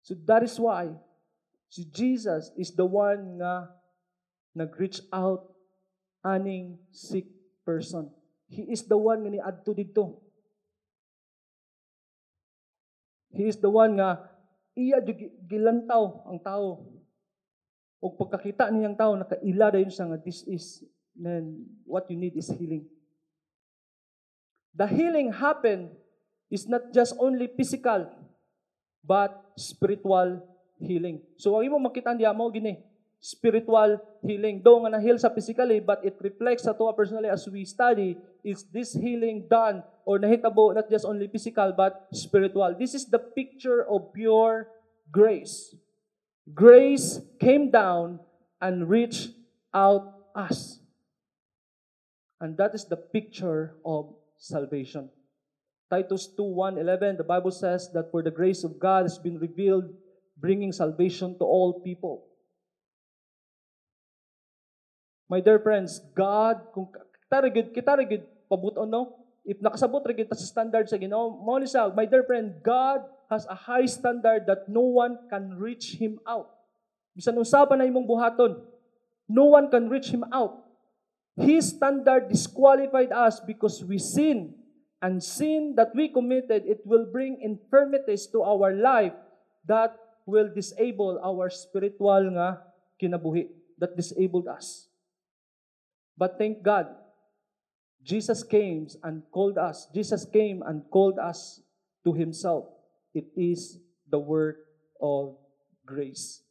[0.00, 0.96] So that is why
[1.68, 3.68] si Jesus is the one nga
[4.56, 5.52] nag-reach out
[6.24, 7.28] aning sick
[7.60, 8.08] person.
[8.48, 10.16] He is the one nga niadto dito.
[13.28, 14.32] He is the one nga
[14.72, 15.04] iya
[15.44, 16.97] gilantaw ang tao
[17.98, 20.86] o pagkakita niyang tao, nakaila dayon siya nga, this is,
[21.18, 22.86] man, what you need is healing.
[24.74, 25.90] The healing happen
[26.46, 28.06] is not just only physical,
[29.02, 30.38] but spiritual
[30.78, 31.22] healing.
[31.34, 32.78] So, ang mo makita niya mo, gini,
[33.18, 34.62] spiritual healing.
[34.62, 38.14] Do nga na-heal sa physically, but it reflects sa to personally as we study,
[38.46, 42.78] is this healing done or nahitabo not just only physical, but spiritual.
[42.78, 44.70] This is the picture of pure
[45.10, 45.74] grace.
[46.54, 48.20] Grace came down
[48.60, 49.30] and reached
[49.74, 50.80] out us.
[52.40, 55.10] And that is the picture of salvation.
[55.90, 59.40] Titus 2 1 11, the Bible says that for the grace of God has been
[59.40, 59.88] revealed,
[60.36, 62.28] bringing salvation to all people.
[65.28, 69.16] My dear friends, God, kung kita rigid, kita rigid, pabuton no?
[69.48, 71.56] If nakasabot rigid sa standard sa Ginoo, mo
[71.96, 76.48] my dear friend, God has a high standard that no one can reach him out.
[77.12, 78.56] Bisan usapan na imong buhaton,
[79.28, 80.64] no one can reach him out.
[81.36, 84.56] His standard disqualified us because we sin.
[84.98, 89.14] And sin that we committed, it will bring infirmities to our life
[89.66, 89.94] that
[90.26, 92.58] will disable our spiritual nga
[92.98, 93.46] kinabuhi,
[93.78, 94.90] that disabled us.
[96.18, 96.90] But thank God,
[98.02, 99.86] Jesus came and called us.
[99.94, 101.62] Jesus came and called us
[102.02, 102.77] to Himself.
[103.18, 104.62] It is the work
[105.02, 105.34] of
[105.84, 106.42] grace.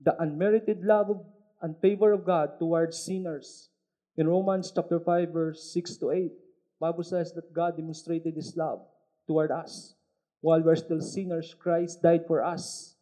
[0.00, 1.20] The unmerited love of,
[1.60, 3.70] and favor of God towards sinners.
[4.16, 6.32] In Romans chapter 5, verse 6 to 8,
[6.78, 8.86] Bible says that God demonstrated His love
[9.26, 9.94] toward us.
[10.42, 12.94] While we're still sinners, Christ died for us,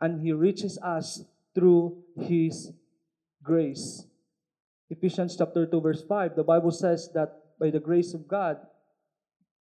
[0.00, 1.22] and He reaches us
[1.54, 2.72] through His
[3.40, 4.02] grace.
[4.90, 8.58] Ephesians chapter 2, verse 5, the Bible says that by the grace of God,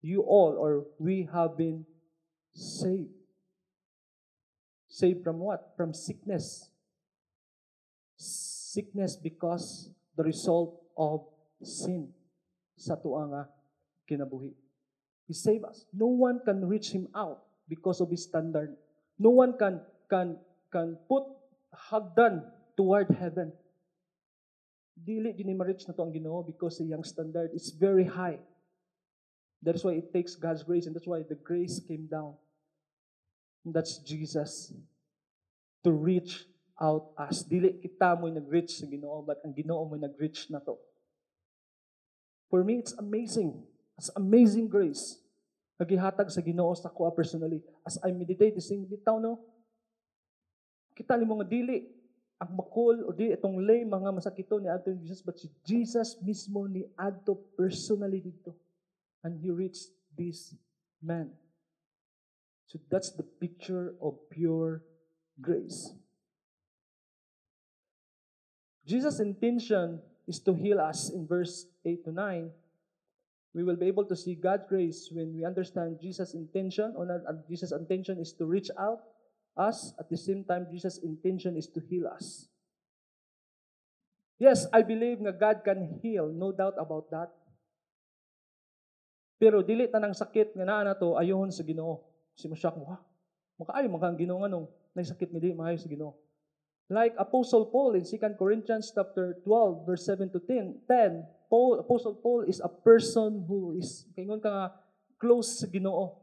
[0.02, 1.84] you all or we have been
[2.56, 3.12] saved.
[4.88, 5.76] Saved from what?
[5.76, 6.70] From sickness.
[8.16, 11.28] Sickness because the result of
[11.60, 12.08] sin
[12.76, 13.42] sa tuwa nga
[14.08, 14.56] kinabuhi.
[15.28, 15.84] He saved us.
[15.92, 18.72] No one can reach him out because of his standard.
[19.20, 20.40] No one can can
[20.72, 21.28] can put
[21.92, 22.40] hagdan
[22.76, 23.52] toward heaven.
[24.96, 28.40] Dili gini ma-reach na to ang Ginoo because young standard is very high.
[29.60, 32.40] That is why it takes God's grace and that's why the grace came down
[33.66, 34.70] That's Jesus.
[35.82, 36.46] To reach
[36.78, 37.42] out us.
[37.42, 40.78] Dili kita mo nag-reach sa Ginoo, but ang Ginoo mo nag-reach na to.
[42.46, 43.58] For me, it's amazing.
[43.98, 45.18] It's amazing grace.
[45.82, 47.58] Nagihatag sa Ginoo sa kuha personally.
[47.82, 49.42] As I meditate, sing bitaw no,
[50.96, 51.78] kita ni mga dili
[52.36, 56.68] ang makul o di itong lay mga masakito ni Adto Jesus but si Jesus mismo
[56.68, 58.52] ni Adto personally dito
[59.24, 60.52] and he reached this
[61.00, 61.32] man
[62.66, 64.82] So that's the picture of pure
[65.40, 65.94] grace.
[68.86, 72.50] Jesus' intention is to heal us in verse 8 to 9.
[73.54, 77.06] We will be able to see God's grace when we understand Jesus' intention, or
[77.48, 79.00] Jesus' intention is to reach out
[79.56, 79.94] us.
[79.98, 82.46] At the same time, Jesus' intention is to heal us.
[84.38, 87.32] Yes, I believe nga God can heal, no doubt about that.
[89.40, 92.15] Pero dili tanang sakit nga naa na to ayohon sa Ginoo.
[92.36, 93.00] Si Masyak mo, ha?
[93.56, 96.12] Makaayo man kang Ginoo nganong nay sakit mi di maayo sa Ginoo.
[96.92, 102.14] Like Apostle Paul in 2 Corinthians chapter 12 verse 7 to 10, 10 Paul, Apostle
[102.20, 104.66] Paul is a person who is kaingon ka nga
[105.16, 106.20] close sa Ginoo.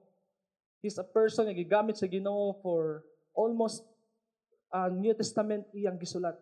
[0.83, 3.81] He's a person nga gigamit sa Ginoo for almost
[4.69, 6.37] uh, New Testament iyang gisulat.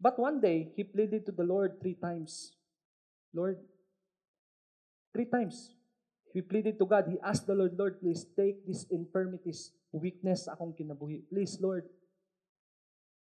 [0.00, 2.56] But one day, he pleaded to the Lord three times.
[3.36, 3.60] Lord,
[5.12, 5.76] three times.
[6.32, 7.06] He pleaded to God.
[7.08, 11.26] He asked the Lord, Lord, please take these infirmities, weakness akong kinabuhi.
[11.28, 11.90] Please, Lord.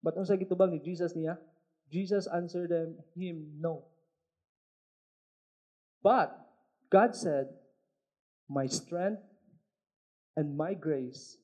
[0.03, 1.39] But unsa gitubang ni Jesus niya?
[1.91, 3.85] Jesus answered them, him, no.
[6.03, 6.35] But
[6.91, 7.51] God said,
[8.49, 9.23] My strength
[10.37, 11.39] and my grace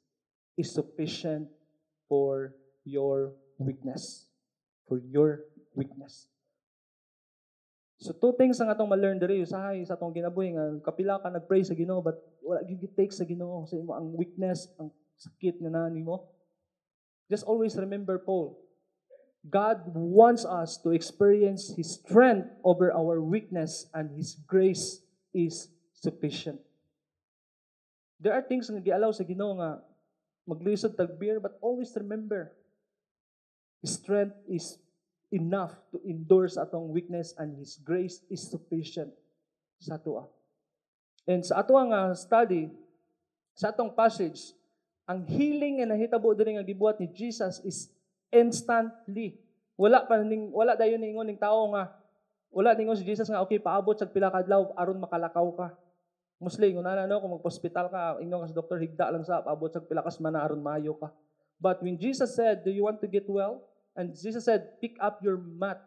[0.57, 1.49] is sufficient
[2.09, 2.55] for
[2.85, 4.29] your weakness
[4.89, 5.45] for your
[5.75, 6.27] weakness.
[7.99, 11.67] So two things ang atong ma-learn diri usahay sa atong ginabuhi nga kapila ka nag-pray
[11.67, 15.67] sa Ginoo but wala gyud take sa Ginoo sa imo ang weakness, ang sakit nga
[15.67, 16.31] nani mo.
[17.27, 18.55] Just always remember Paul.
[19.43, 25.03] God wants us to experience His strength over our weakness and His grace
[25.35, 26.63] is sufficient.
[28.23, 29.83] There are things nga gialaw sa Ginoo nga
[30.47, 32.55] maglisod tag beer but always remember
[33.83, 34.79] strength is
[35.29, 39.12] enough to endure sa atong weakness and His grace is sufficient
[39.79, 40.29] sa ato.
[41.29, 42.72] And sa ato nga study,
[43.53, 44.57] sa atong passage,
[45.09, 47.89] ang healing nga nahitabo diri nga gibuhat ni Jesus is
[48.29, 49.41] instantly.
[49.79, 51.97] Wala pa ning wala dayon ningon ning tawo nga
[52.53, 54.45] wala ningon si Jesus nga okay paabot sa pila ka
[54.76, 55.68] aron makalakaw ka.
[56.39, 59.74] Muslim, kung na no, kung magpa-hospital ka, ingon ka sa doktor, higda lang sa paabot
[59.74, 61.11] sa pila ka semana aron maayo ka.
[61.59, 63.66] But when Jesus said, Do you want to get well?
[63.99, 65.83] And Jesus said, Pick up your mat.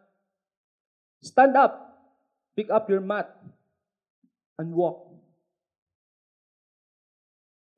[1.24, 1.96] Stand up,
[2.52, 3.32] pick up your mat,
[4.60, 5.08] and walk.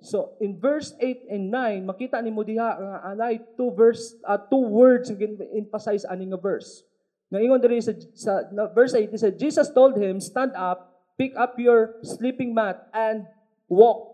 [0.02, 4.36] So in verse 8 and 9, makita ni mo diha nga anay two verse uh,
[4.36, 5.24] two words nga
[5.56, 6.84] emphasize ani nga verse.
[7.32, 11.08] Nga ingon diri sa, sa na, verse 8 it said Jesus told him, "Stand up,
[11.16, 13.24] pick up your sleeping mat and
[13.64, 14.12] walk."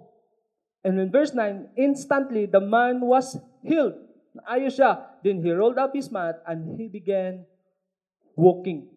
[0.87, 3.35] And in verse 9, instantly the man was
[3.66, 3.99] healed.
[4.47, 5.09] Ayos siya.
[5.23, 7.45] Then he rolled up his mat and he began
[8.37, 8.89] walking.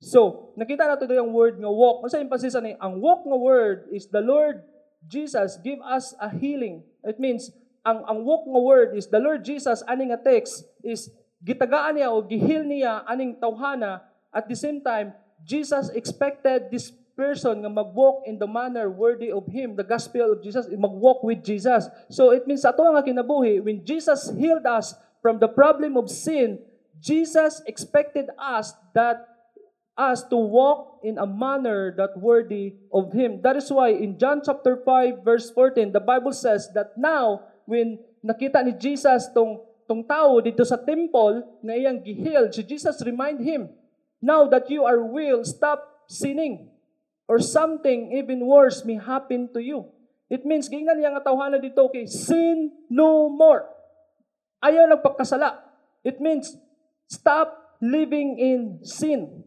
[0.00, 2.06] So, nakita nato do yung word nga walk.
[2.06, 2.72] Ano sa emphasis ani?
[2.80, 4.64] Ang walk nga word is the Lord
[5.04, 6.84] Jesus give us a healing.
[7.04, 7.52] It means
[7.84, 11.08] ang ang walk nga word is the Lord Jesus ani nga text is
[11.40, 17.60] gitagaan niya o gihil niya aning tawhana at the same time Jesus expected this person
[17.60, 21.84] nga mag-walk in the manner worthy of Him, the gospel of Jesus, mag-walk with Jesus.
[22.08, 26.58] So it means ato nga kinabuhi, when Jesus healed us from the problem of sin,
[27.00, 29.26] Jesus expected us that
[29.96, 33.40] us to walk in a manner that worthy of Him.
[33.44, 38.00] That is why in John chapter 5 verse 14, the Bible says that now, when
[38.24, 43.44] nakita ni Jesus tong, tong tao dito sa temple, na iyang gihil, si Jesus remind
[43.44, 43.68] him,
[44.20, 46.68] Now that you are will, stop sinning
[47.24, 49.88] or something even worse may happen to you.
[50.28, 53.66] It means, gingnan niya nga tawhana dito, okay, sin no more.
[54.60, 55.56] Ayaw nagpagkasala.
[56.04, 56.56] It means,
[57.08, 59.44] stop living in sin.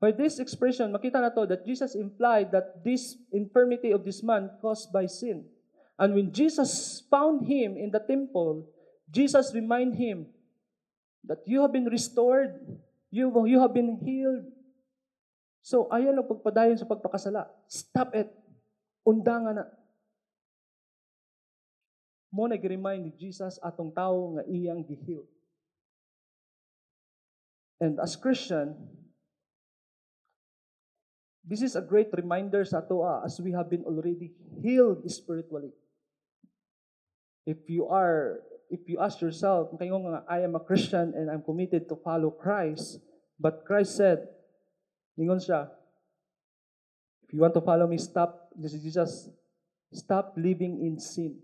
[0.00, 4.52] By this expression, makita na to that Jesus implied that this infirmity of this man
[4.60, 5.48] caused by sin.
[5.96, 8.68] And when Jesus found him in the temple,
[9.08, 10.28] Jesus remind him
[11.24, 12.60] that you have been restored,
[13.08, 14.44] you, you have been healed,
[15.64, 17.48] So, ayaw lang pagpadayon sa pagpakasala.
[17.64, 18.28] Stop it.
[19.08, 19.64] Undangan na.
[22.34, 25.22] Mo nag-remind ni Jesus atong tao nga iyang gihil.
[27.78, 28.74] And as Christian,
[31.46, 35.70] this is a great reminder sa ato ah, as we have been already healed spiritually.
[37.46, 41.46] If you are, if you ask yourself, kayo nga, I am a Christian and I'm
[41.46, 42.98] committed to follow Christ,
[43.38, 44.26] but Christ said,
[45.14, 45.70] Ningon siya,
[47.22, 49.30] if you want to follow me, stop, this is Jesus,
[49.94, 51.43] stop living in sin.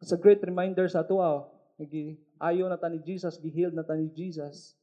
[0.00, 1.44] It's a great reminder sa ato, ah,
[2.40, 4.76] ayo na ta ni Jesus, gihil na ta ni Jesus.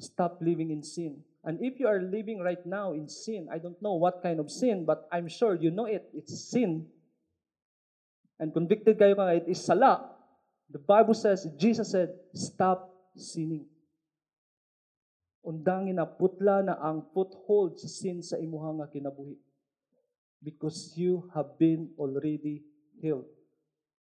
[0.00, 1.20] Stop living in sin.
[1.44, 4.48] And if you are living right now in sin, I don't know what kind of
[4.48, 6.08] sin, but I'm sure you know it.
[6.14, 6.88] It's sin.
[8.38, 10.16] And convicted kayo ka, it is sala.
[10.70, 13.66] The Bible says, Jesus said, stop sinning.
[15.42, 19.40] Undangin na putla na ang foothold sa sin sa imuha nga kinabuhi.
[20.44, 22.62] Because you have been already
[23.00, 23.37] healed.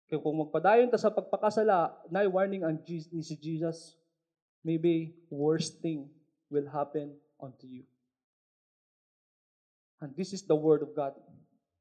[0.07, 3.99] Kaya kung magpadayon ta sa pagpakasala, na warning ang Jesus, ni si Jesus,
[4.63, 6.07] maybe worst thing
[6.47, 7.11] will happen
[7.43, 7.83] unto you.
[9.99, 11.19] And this is the word of God.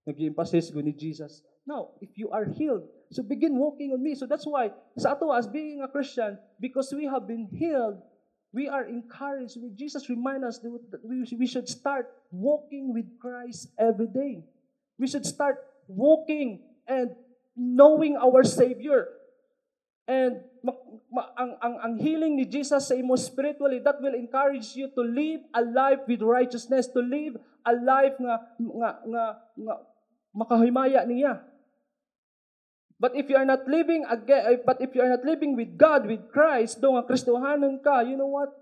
[0.10, 1.46] Nag-emphasis ko ni Jesus.
[1.66, 4.14] Now, if you are healed, so begin walking on me.
[4.14, 8.02] So that's why, sa ato as being a Christian, because we have been healed,
[8.54, 9.58] we are encouraged.
[9.76, 10.72] Jesus remind us that
[11.04, 14.46] we should start walking with Christ every day.
[14.98, 15.60] We should start
[15.90, 17.18] walking and
[17.56, 19.08] knowing our Savior.
[20.06, 24.76] And ma- ma- ang, ang, ang healing ni Jesus sa imo spiritually, that will encourage
[24.76, 29.26] you to live a life with righteousness, to live a life nga, nga, nga,
[29.58, 29.76] nga
[30.36, 31.42] makahimaya niya.
[33.00, 35.76] But if you are not living again, eh, but if you are not living with
[35.76, 38.56] God, with Christ, do nga Kristohanan ka, you know what?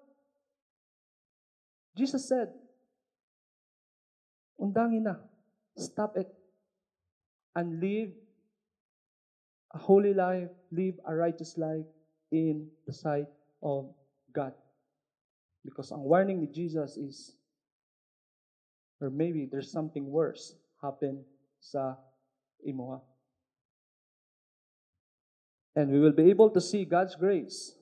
[1.94, 2.50] Jesus said,
[4.58, 5.22] undangin na.
[5.78, 6.30] Stop it.
[7.54, 8.22] And live
[9.74, 11.86] a holy life, live a righteous life
[12.32, 13.28] in the sight
[13.61, 13.89] of
[14.32, 14.53] God.
[15.65, 17.34] Because ang warning ni Jesus is,
[19.01, 21.24] or maybe there's something worse happen
[21.59, 21.95] sa
[22.61, 22.99] imuha.
[25.76, 27.74] And we will be able to see God's grace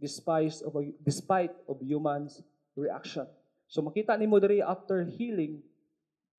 [0.00, 2.42] despite of, despite of human's
[2.74, 3.28] reaction.
[3.68, 5.62] So makita ni mo after healing,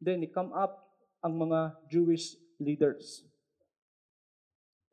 [0.01, 0.91] then it come up
[1.23, 3.23] ang mga Jewish leaders.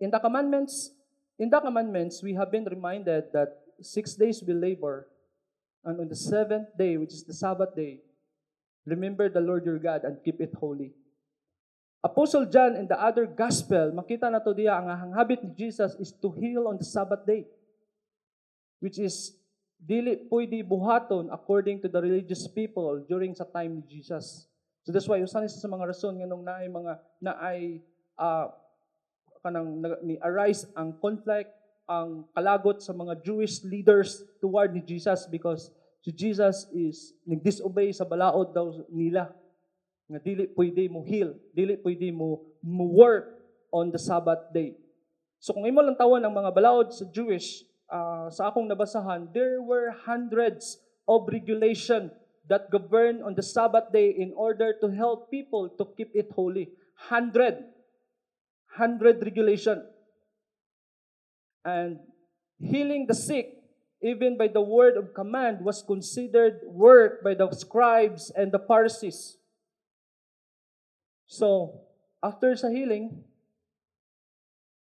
[0.05, 0.93] In the commandments,
[1.41, 5.09] in the commandments, we have been reminded that six days we labor,
[5.81, 8.05] and on the seventh day, which is the Sabbath day,
[8.85, 10.93] remember the Lord your God and keep it holy.
[12.05, 16.13] Apostle John in the other gospel, makita na to diya, ang, habit ni Jesus is
[16.13, 17.49] to heal on the Sabbath day.
[18.85, 19.33] Which is,
[19.81, 24.45] dili pwede buhaton according to the religious people during sa time ni Jesus.
[24.85, 26.93] So that's why, usan sa mga rason nga nung naay mga,
[27.25, 27.81] naay,
[28.21, 28.53] uh,
[29.45, 31.53] kanang ni arise ang conflict,
[31.85, 35.69] ang kalagot sa mga Jewish leaders toward ni Jesus because
[36.01, 39.29] si Jesus is nag-disobey sa balaod daw nila
[40.09, 43.37] nga dili pwede mo heal, dili pwede mo, mo work
[43.69, 44.77] on the Sabbath day.
[45.41, 49.61] So kung imo lang tawon ang mga balaod sa Jewish, uh, sa akong nabasahan, there
[49.61, 52.09] were hundreds of regulation
[52.49, 56.73] that govern on the Sabbath day in order to help people to keep it holy.
[57.09, 57.74] Hundred.
[58.75, 59.87] Hundred regulation.
[61.65, 62.03] And
[62.59, 63.55] healing the sick,
[64.03, 69.39] even by the word of command, was considered work by the scribes and the Pharisees.
[71.25, 71.81] So,
[72.21, 73.25] after sa healing,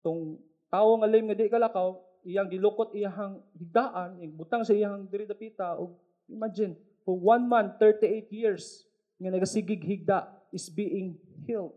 [0.06, 0.38] tong
[0.70, 5.24] tao nga lim nga di kalakaw, iyang gilukot iyang higdaan, iyang butang sa iyang diri
[5.24, 5.96] dapita, og
[6.28, 6.76] imagine,
[7.08, 8.84] for one month, 38 years,
[9.18, 11.18] nga nagasigig higda is being
[11.48, 11.74] healed.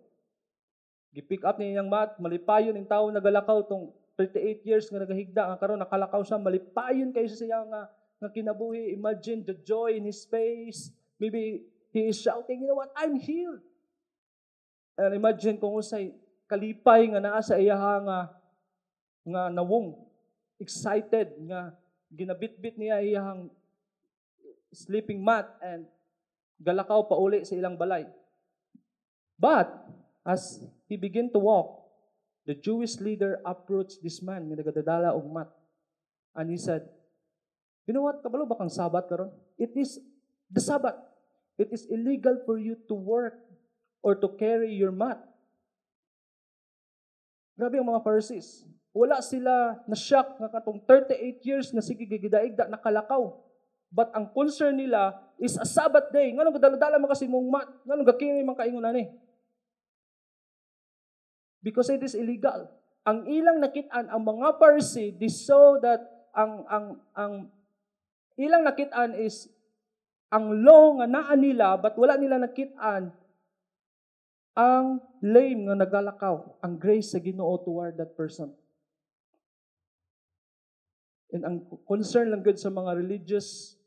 [1.10, 5.58] Gipick up niya iyang mat, malipayon ang tao nagalakaw tong 38 years nga nagahigda, nga
[5.58, 7.82] karon nakalakaw siya, malipayon kayo sa siya nga,
[8.20, 8.94] nga kinabuhi.
[8.94, 10.92] Imagine the joy in his face.
[11.18, 13.64] Maybe he is shouting, you know what, I'm healed.
[15.00, 16.12] And imagine kung usay
[16.44, 18.18] kalipay nga naa sa iyaha nga
[19.24, 19.96] nga nawong
[20.60, 21.72] excited nga
[22.10, 23.48] ginabitbit niya iyahang
[24.74, 25.86] sleeping mat and
[26.60, 28.04] galakaw pa uli sa ilang balay.
[29.40, 29.72] But
[30.20, 30.60] as
[30.90, 31.86] he began to walk,
[32.50, 35.46] the Jewish leader approached this man nga nagadadala og mat.
[36.34, 36.90] And he said,
[37.86, 38.18] You know what?
[38.26, 39.30] Kabalo ba kang Sabat karon?
[39.54, 40.02] It is
[40.50, 40.98] the Sabbath.
[41.54, 43.38] It is illegal for you to work
[44.02, 45.22] or to carry your mat.
[47.54, 48.66] Grabe ang mga Pharisees.
[48.90, 53.38] Wala sila na-shock nga katong 38 years nga sige gigidaigda nakalakaw.
[53.90, 56.30] But ang concern nila is a Sabbath day.
[56.30, 57.68] Nganong gadala-dala man kasi mong mat.
[57.86, 59.10] Nganong gakini man kaingon ani.
[61.60, 62.68] Because it is illegal.
[63.04, 66.00] Ang ilang nakitaan ang mga Pharisee, they saw that
[66.36, 66.86] ang ang
[67.16, 67.34] ang
[68.36, 69.48] ilang nakitaan is
[70.30, 73.10] ang law nga naa nila but wala nila nakitaan
[74.60, 78.50] ang lame nga nagalakaw, ang grace sa Ginoo toward that person.
[81.30, 81.56] And ang
[81.86, 83.78] concern lang good sa mga religious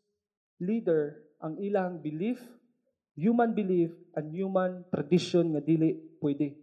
[0.64, 2.40] leader, ang ilang belief,
[3.20, 6.63] human belief, and human tradition nga dili pwede.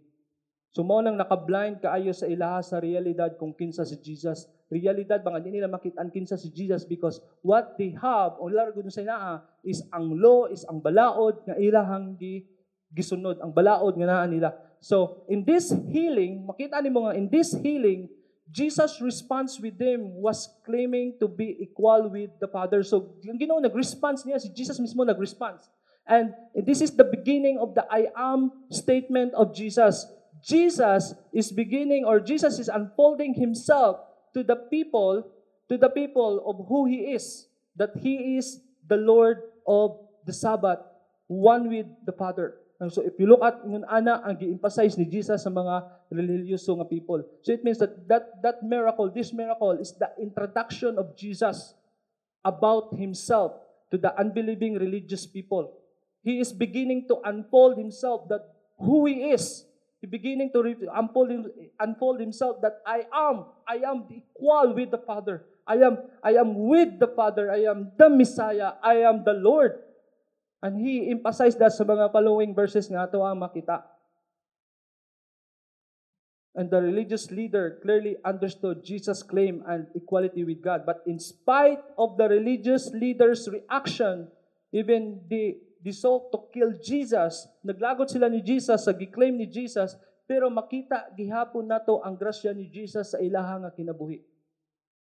[0.71, 4.47] So mo nang nakablind kaayo sa ilaha sa realidad kung kinsa si Jesus.
[4.71, 9.03] Realidad ba nga nila makita kinsa si Jesus because what they have o largo sa
[9.03, 12.47] inaa is ang law, is ang balaod nga ilahang gi
[12.91, 14.55] gisunod ang balaod nga naa nila.
[14.83, 18.07] So, in this healing, makita nimo nga in this healing,
[18.51, 22.83] Jesus' response with them was claiming to be equal with the Father.
[22.83, 25.71] So, yung Ginoo nag-response niya, si Jesus mismo nag-response.
[26.03, 30.03] And this is the beginning of the I am statement of Jesus.
[30.43, 34.01] Jesus is beginning or Jesus is unfolding himself
[34.33, 35.27] to the people,
[35.69, 40.79] to the people of who he is, that he is the Lord of the Sabbath,
[41.27, 42.57] one with the Father.
[42.81, 46.73] And so if you look at ngun ana ang gi-emphasize ni Jesus sa mga religyoso
[46.81, 47.21] nga people.
[47.45, 51.77] So it means that that that miracle, this miracle is the introduction of Jesus
[52.41, 53.53] about himself
[53.93, 55.77] to the unbelieving religious people.
[56.25, 58.49] He is beginning to unfold himself that
[58.81, 59.69] who he is.
[60.01, 61.29] He beginning to unfold,
[61.79, 65.45] unfold himself that I am, I am equal with the Father.
[65.67, 67.53] I am, I am with the Father.
[67.53, 68.81] I am the Messiah.
[68.81, 69.77] I am the Lord.
[70.61, 73.85] And he emphasized that sa mga following verses nga ito ang makita.
[76.57, 80.83] And the religious leader clearly understood Jesus' claim and equality with God.
[80.83, 84.27] But in spite of the religious leader's reaction,
[84.73, 89.97] even the, the sought to kill Jesus, naglagot sila ni Jesus sa giklaim ni Jesus,
[90.29, 94.21] pero makita gihapon nato ang grasya ni Jesus sa ilaha nga kinabuhi.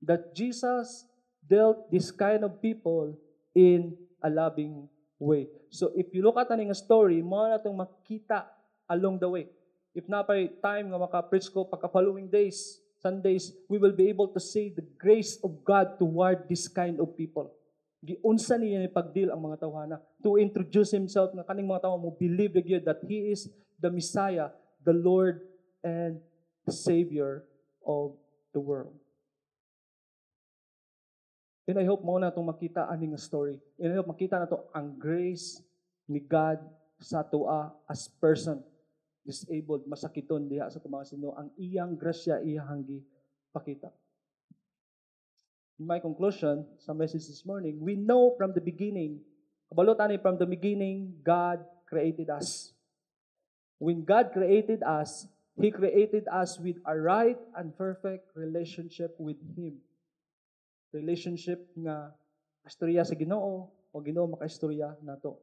[0.01, 1.05] That Jesus
[1.43, 3.19] dealt this kind of people
[3.53, 3.93] in
[4.23, 4.89] a loving
[5.21, 5.51] way.
[5.69, 8.49] So if you look at aning story, mo na itong makita
[8.89, 9.45] along the way.
[9.91, 14.29] If na pa time nga maka-preach ko pagka following days, Sundays, we will be able
[14.29, 17.49] to see the grace of God toward this kind of people.
[18.01, 22.09] Giunsa niya ni pagdil ang mga tawhana to introduce himself nga kaning mga tawo mo
[22.17, 23.45] believe gyud that he is
[23.77, 24.49] the Messiah,
[24.81, 25.45] the Lord
[25.85, 26.17] and
[26.65, 27.45] Savior
[27.85, 28.17] of
[28.53, 28.97] the world.
[31.69, 33.61] And I hope mo na itong makita aning story.
[33.77, 35.61] And I hope makita na to ang grace
[36.09, 36.57] ni God
[36.97, 38.65] sa tua as person
[39.21, 42.81] disabled, masakiton diha sa mga sino, ang iyang grasya iyang
[43.53, 43.93] pakita.
[45.81, 49.17] In my conclusion sa message this morning, we know from the beginning,
[49.65, 51.57] kabalutan from the beginning, God
[51.89, 52.69] created us.
[53.81, 55.25] When God created us,
[55.57, 59.81] He created us with a right and perfect relationship with Him.
[60.93, 62.13] Relationship nga
[62.61, 65.41] istorya sa Ginoo o Ginoo makaistorya nato.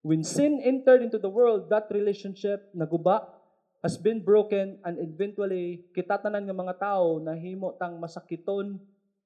[0.00, 3.36] When sin entered into the world, that relationship naguba
[3.84, 8.80] has been broken and eventually kitatanan ng mga tao na himo tang masakiton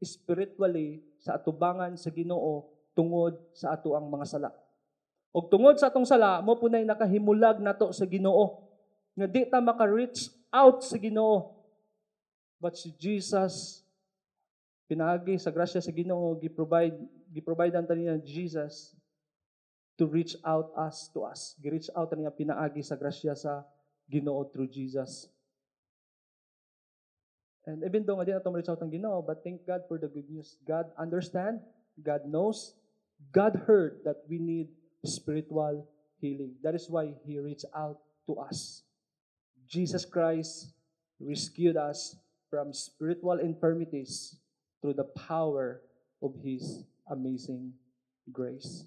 [0.04, 4.50] spiritually sa atubangan sa Ginoo tungod sa ato ang mga sala.
[5.32, 8.68] Og tungod sa atong sala, mo punay nakahimulag nato sa Ginoo
[9.16, 11.56] nga di ta maka-reach out sa Ginoo.
[12.60, 13.80] But si Jesus
[14.92, 17.00] pinaagi sa grasya sa Ginoo gi-provide
[17.32, 18.92] gi-provide ang niya Jesus
[19.96, 21.56] to reach out us to us.
[21.64, 23.64] Gi-reach out niya pinaagi sa grasya sa
[24.04, 25.31] Ginoo through Jesus.
[27.66, 30.10] And even though nga di na reach out ang Ginoo, but thank God for the
[30.10, 30.58] good news.
[30.66, 31.62] God understand,
[32.02, 32.74] God knows,
[33.30, 34.68] God heard that we need
[35.06, 35.86] spiritual
[36.18, 36.58] healing.
[36.62, 38.82] That is why He reached out to us.
[39.70, 40.74] Jesus Christ
[41.22, 42.18] rescued us
[42.50, 44.36] from spiritual infirmities
[44.82, 45.80] through the power
[46.18, 47.74] of His amazing
[48.32, 48.86] grace.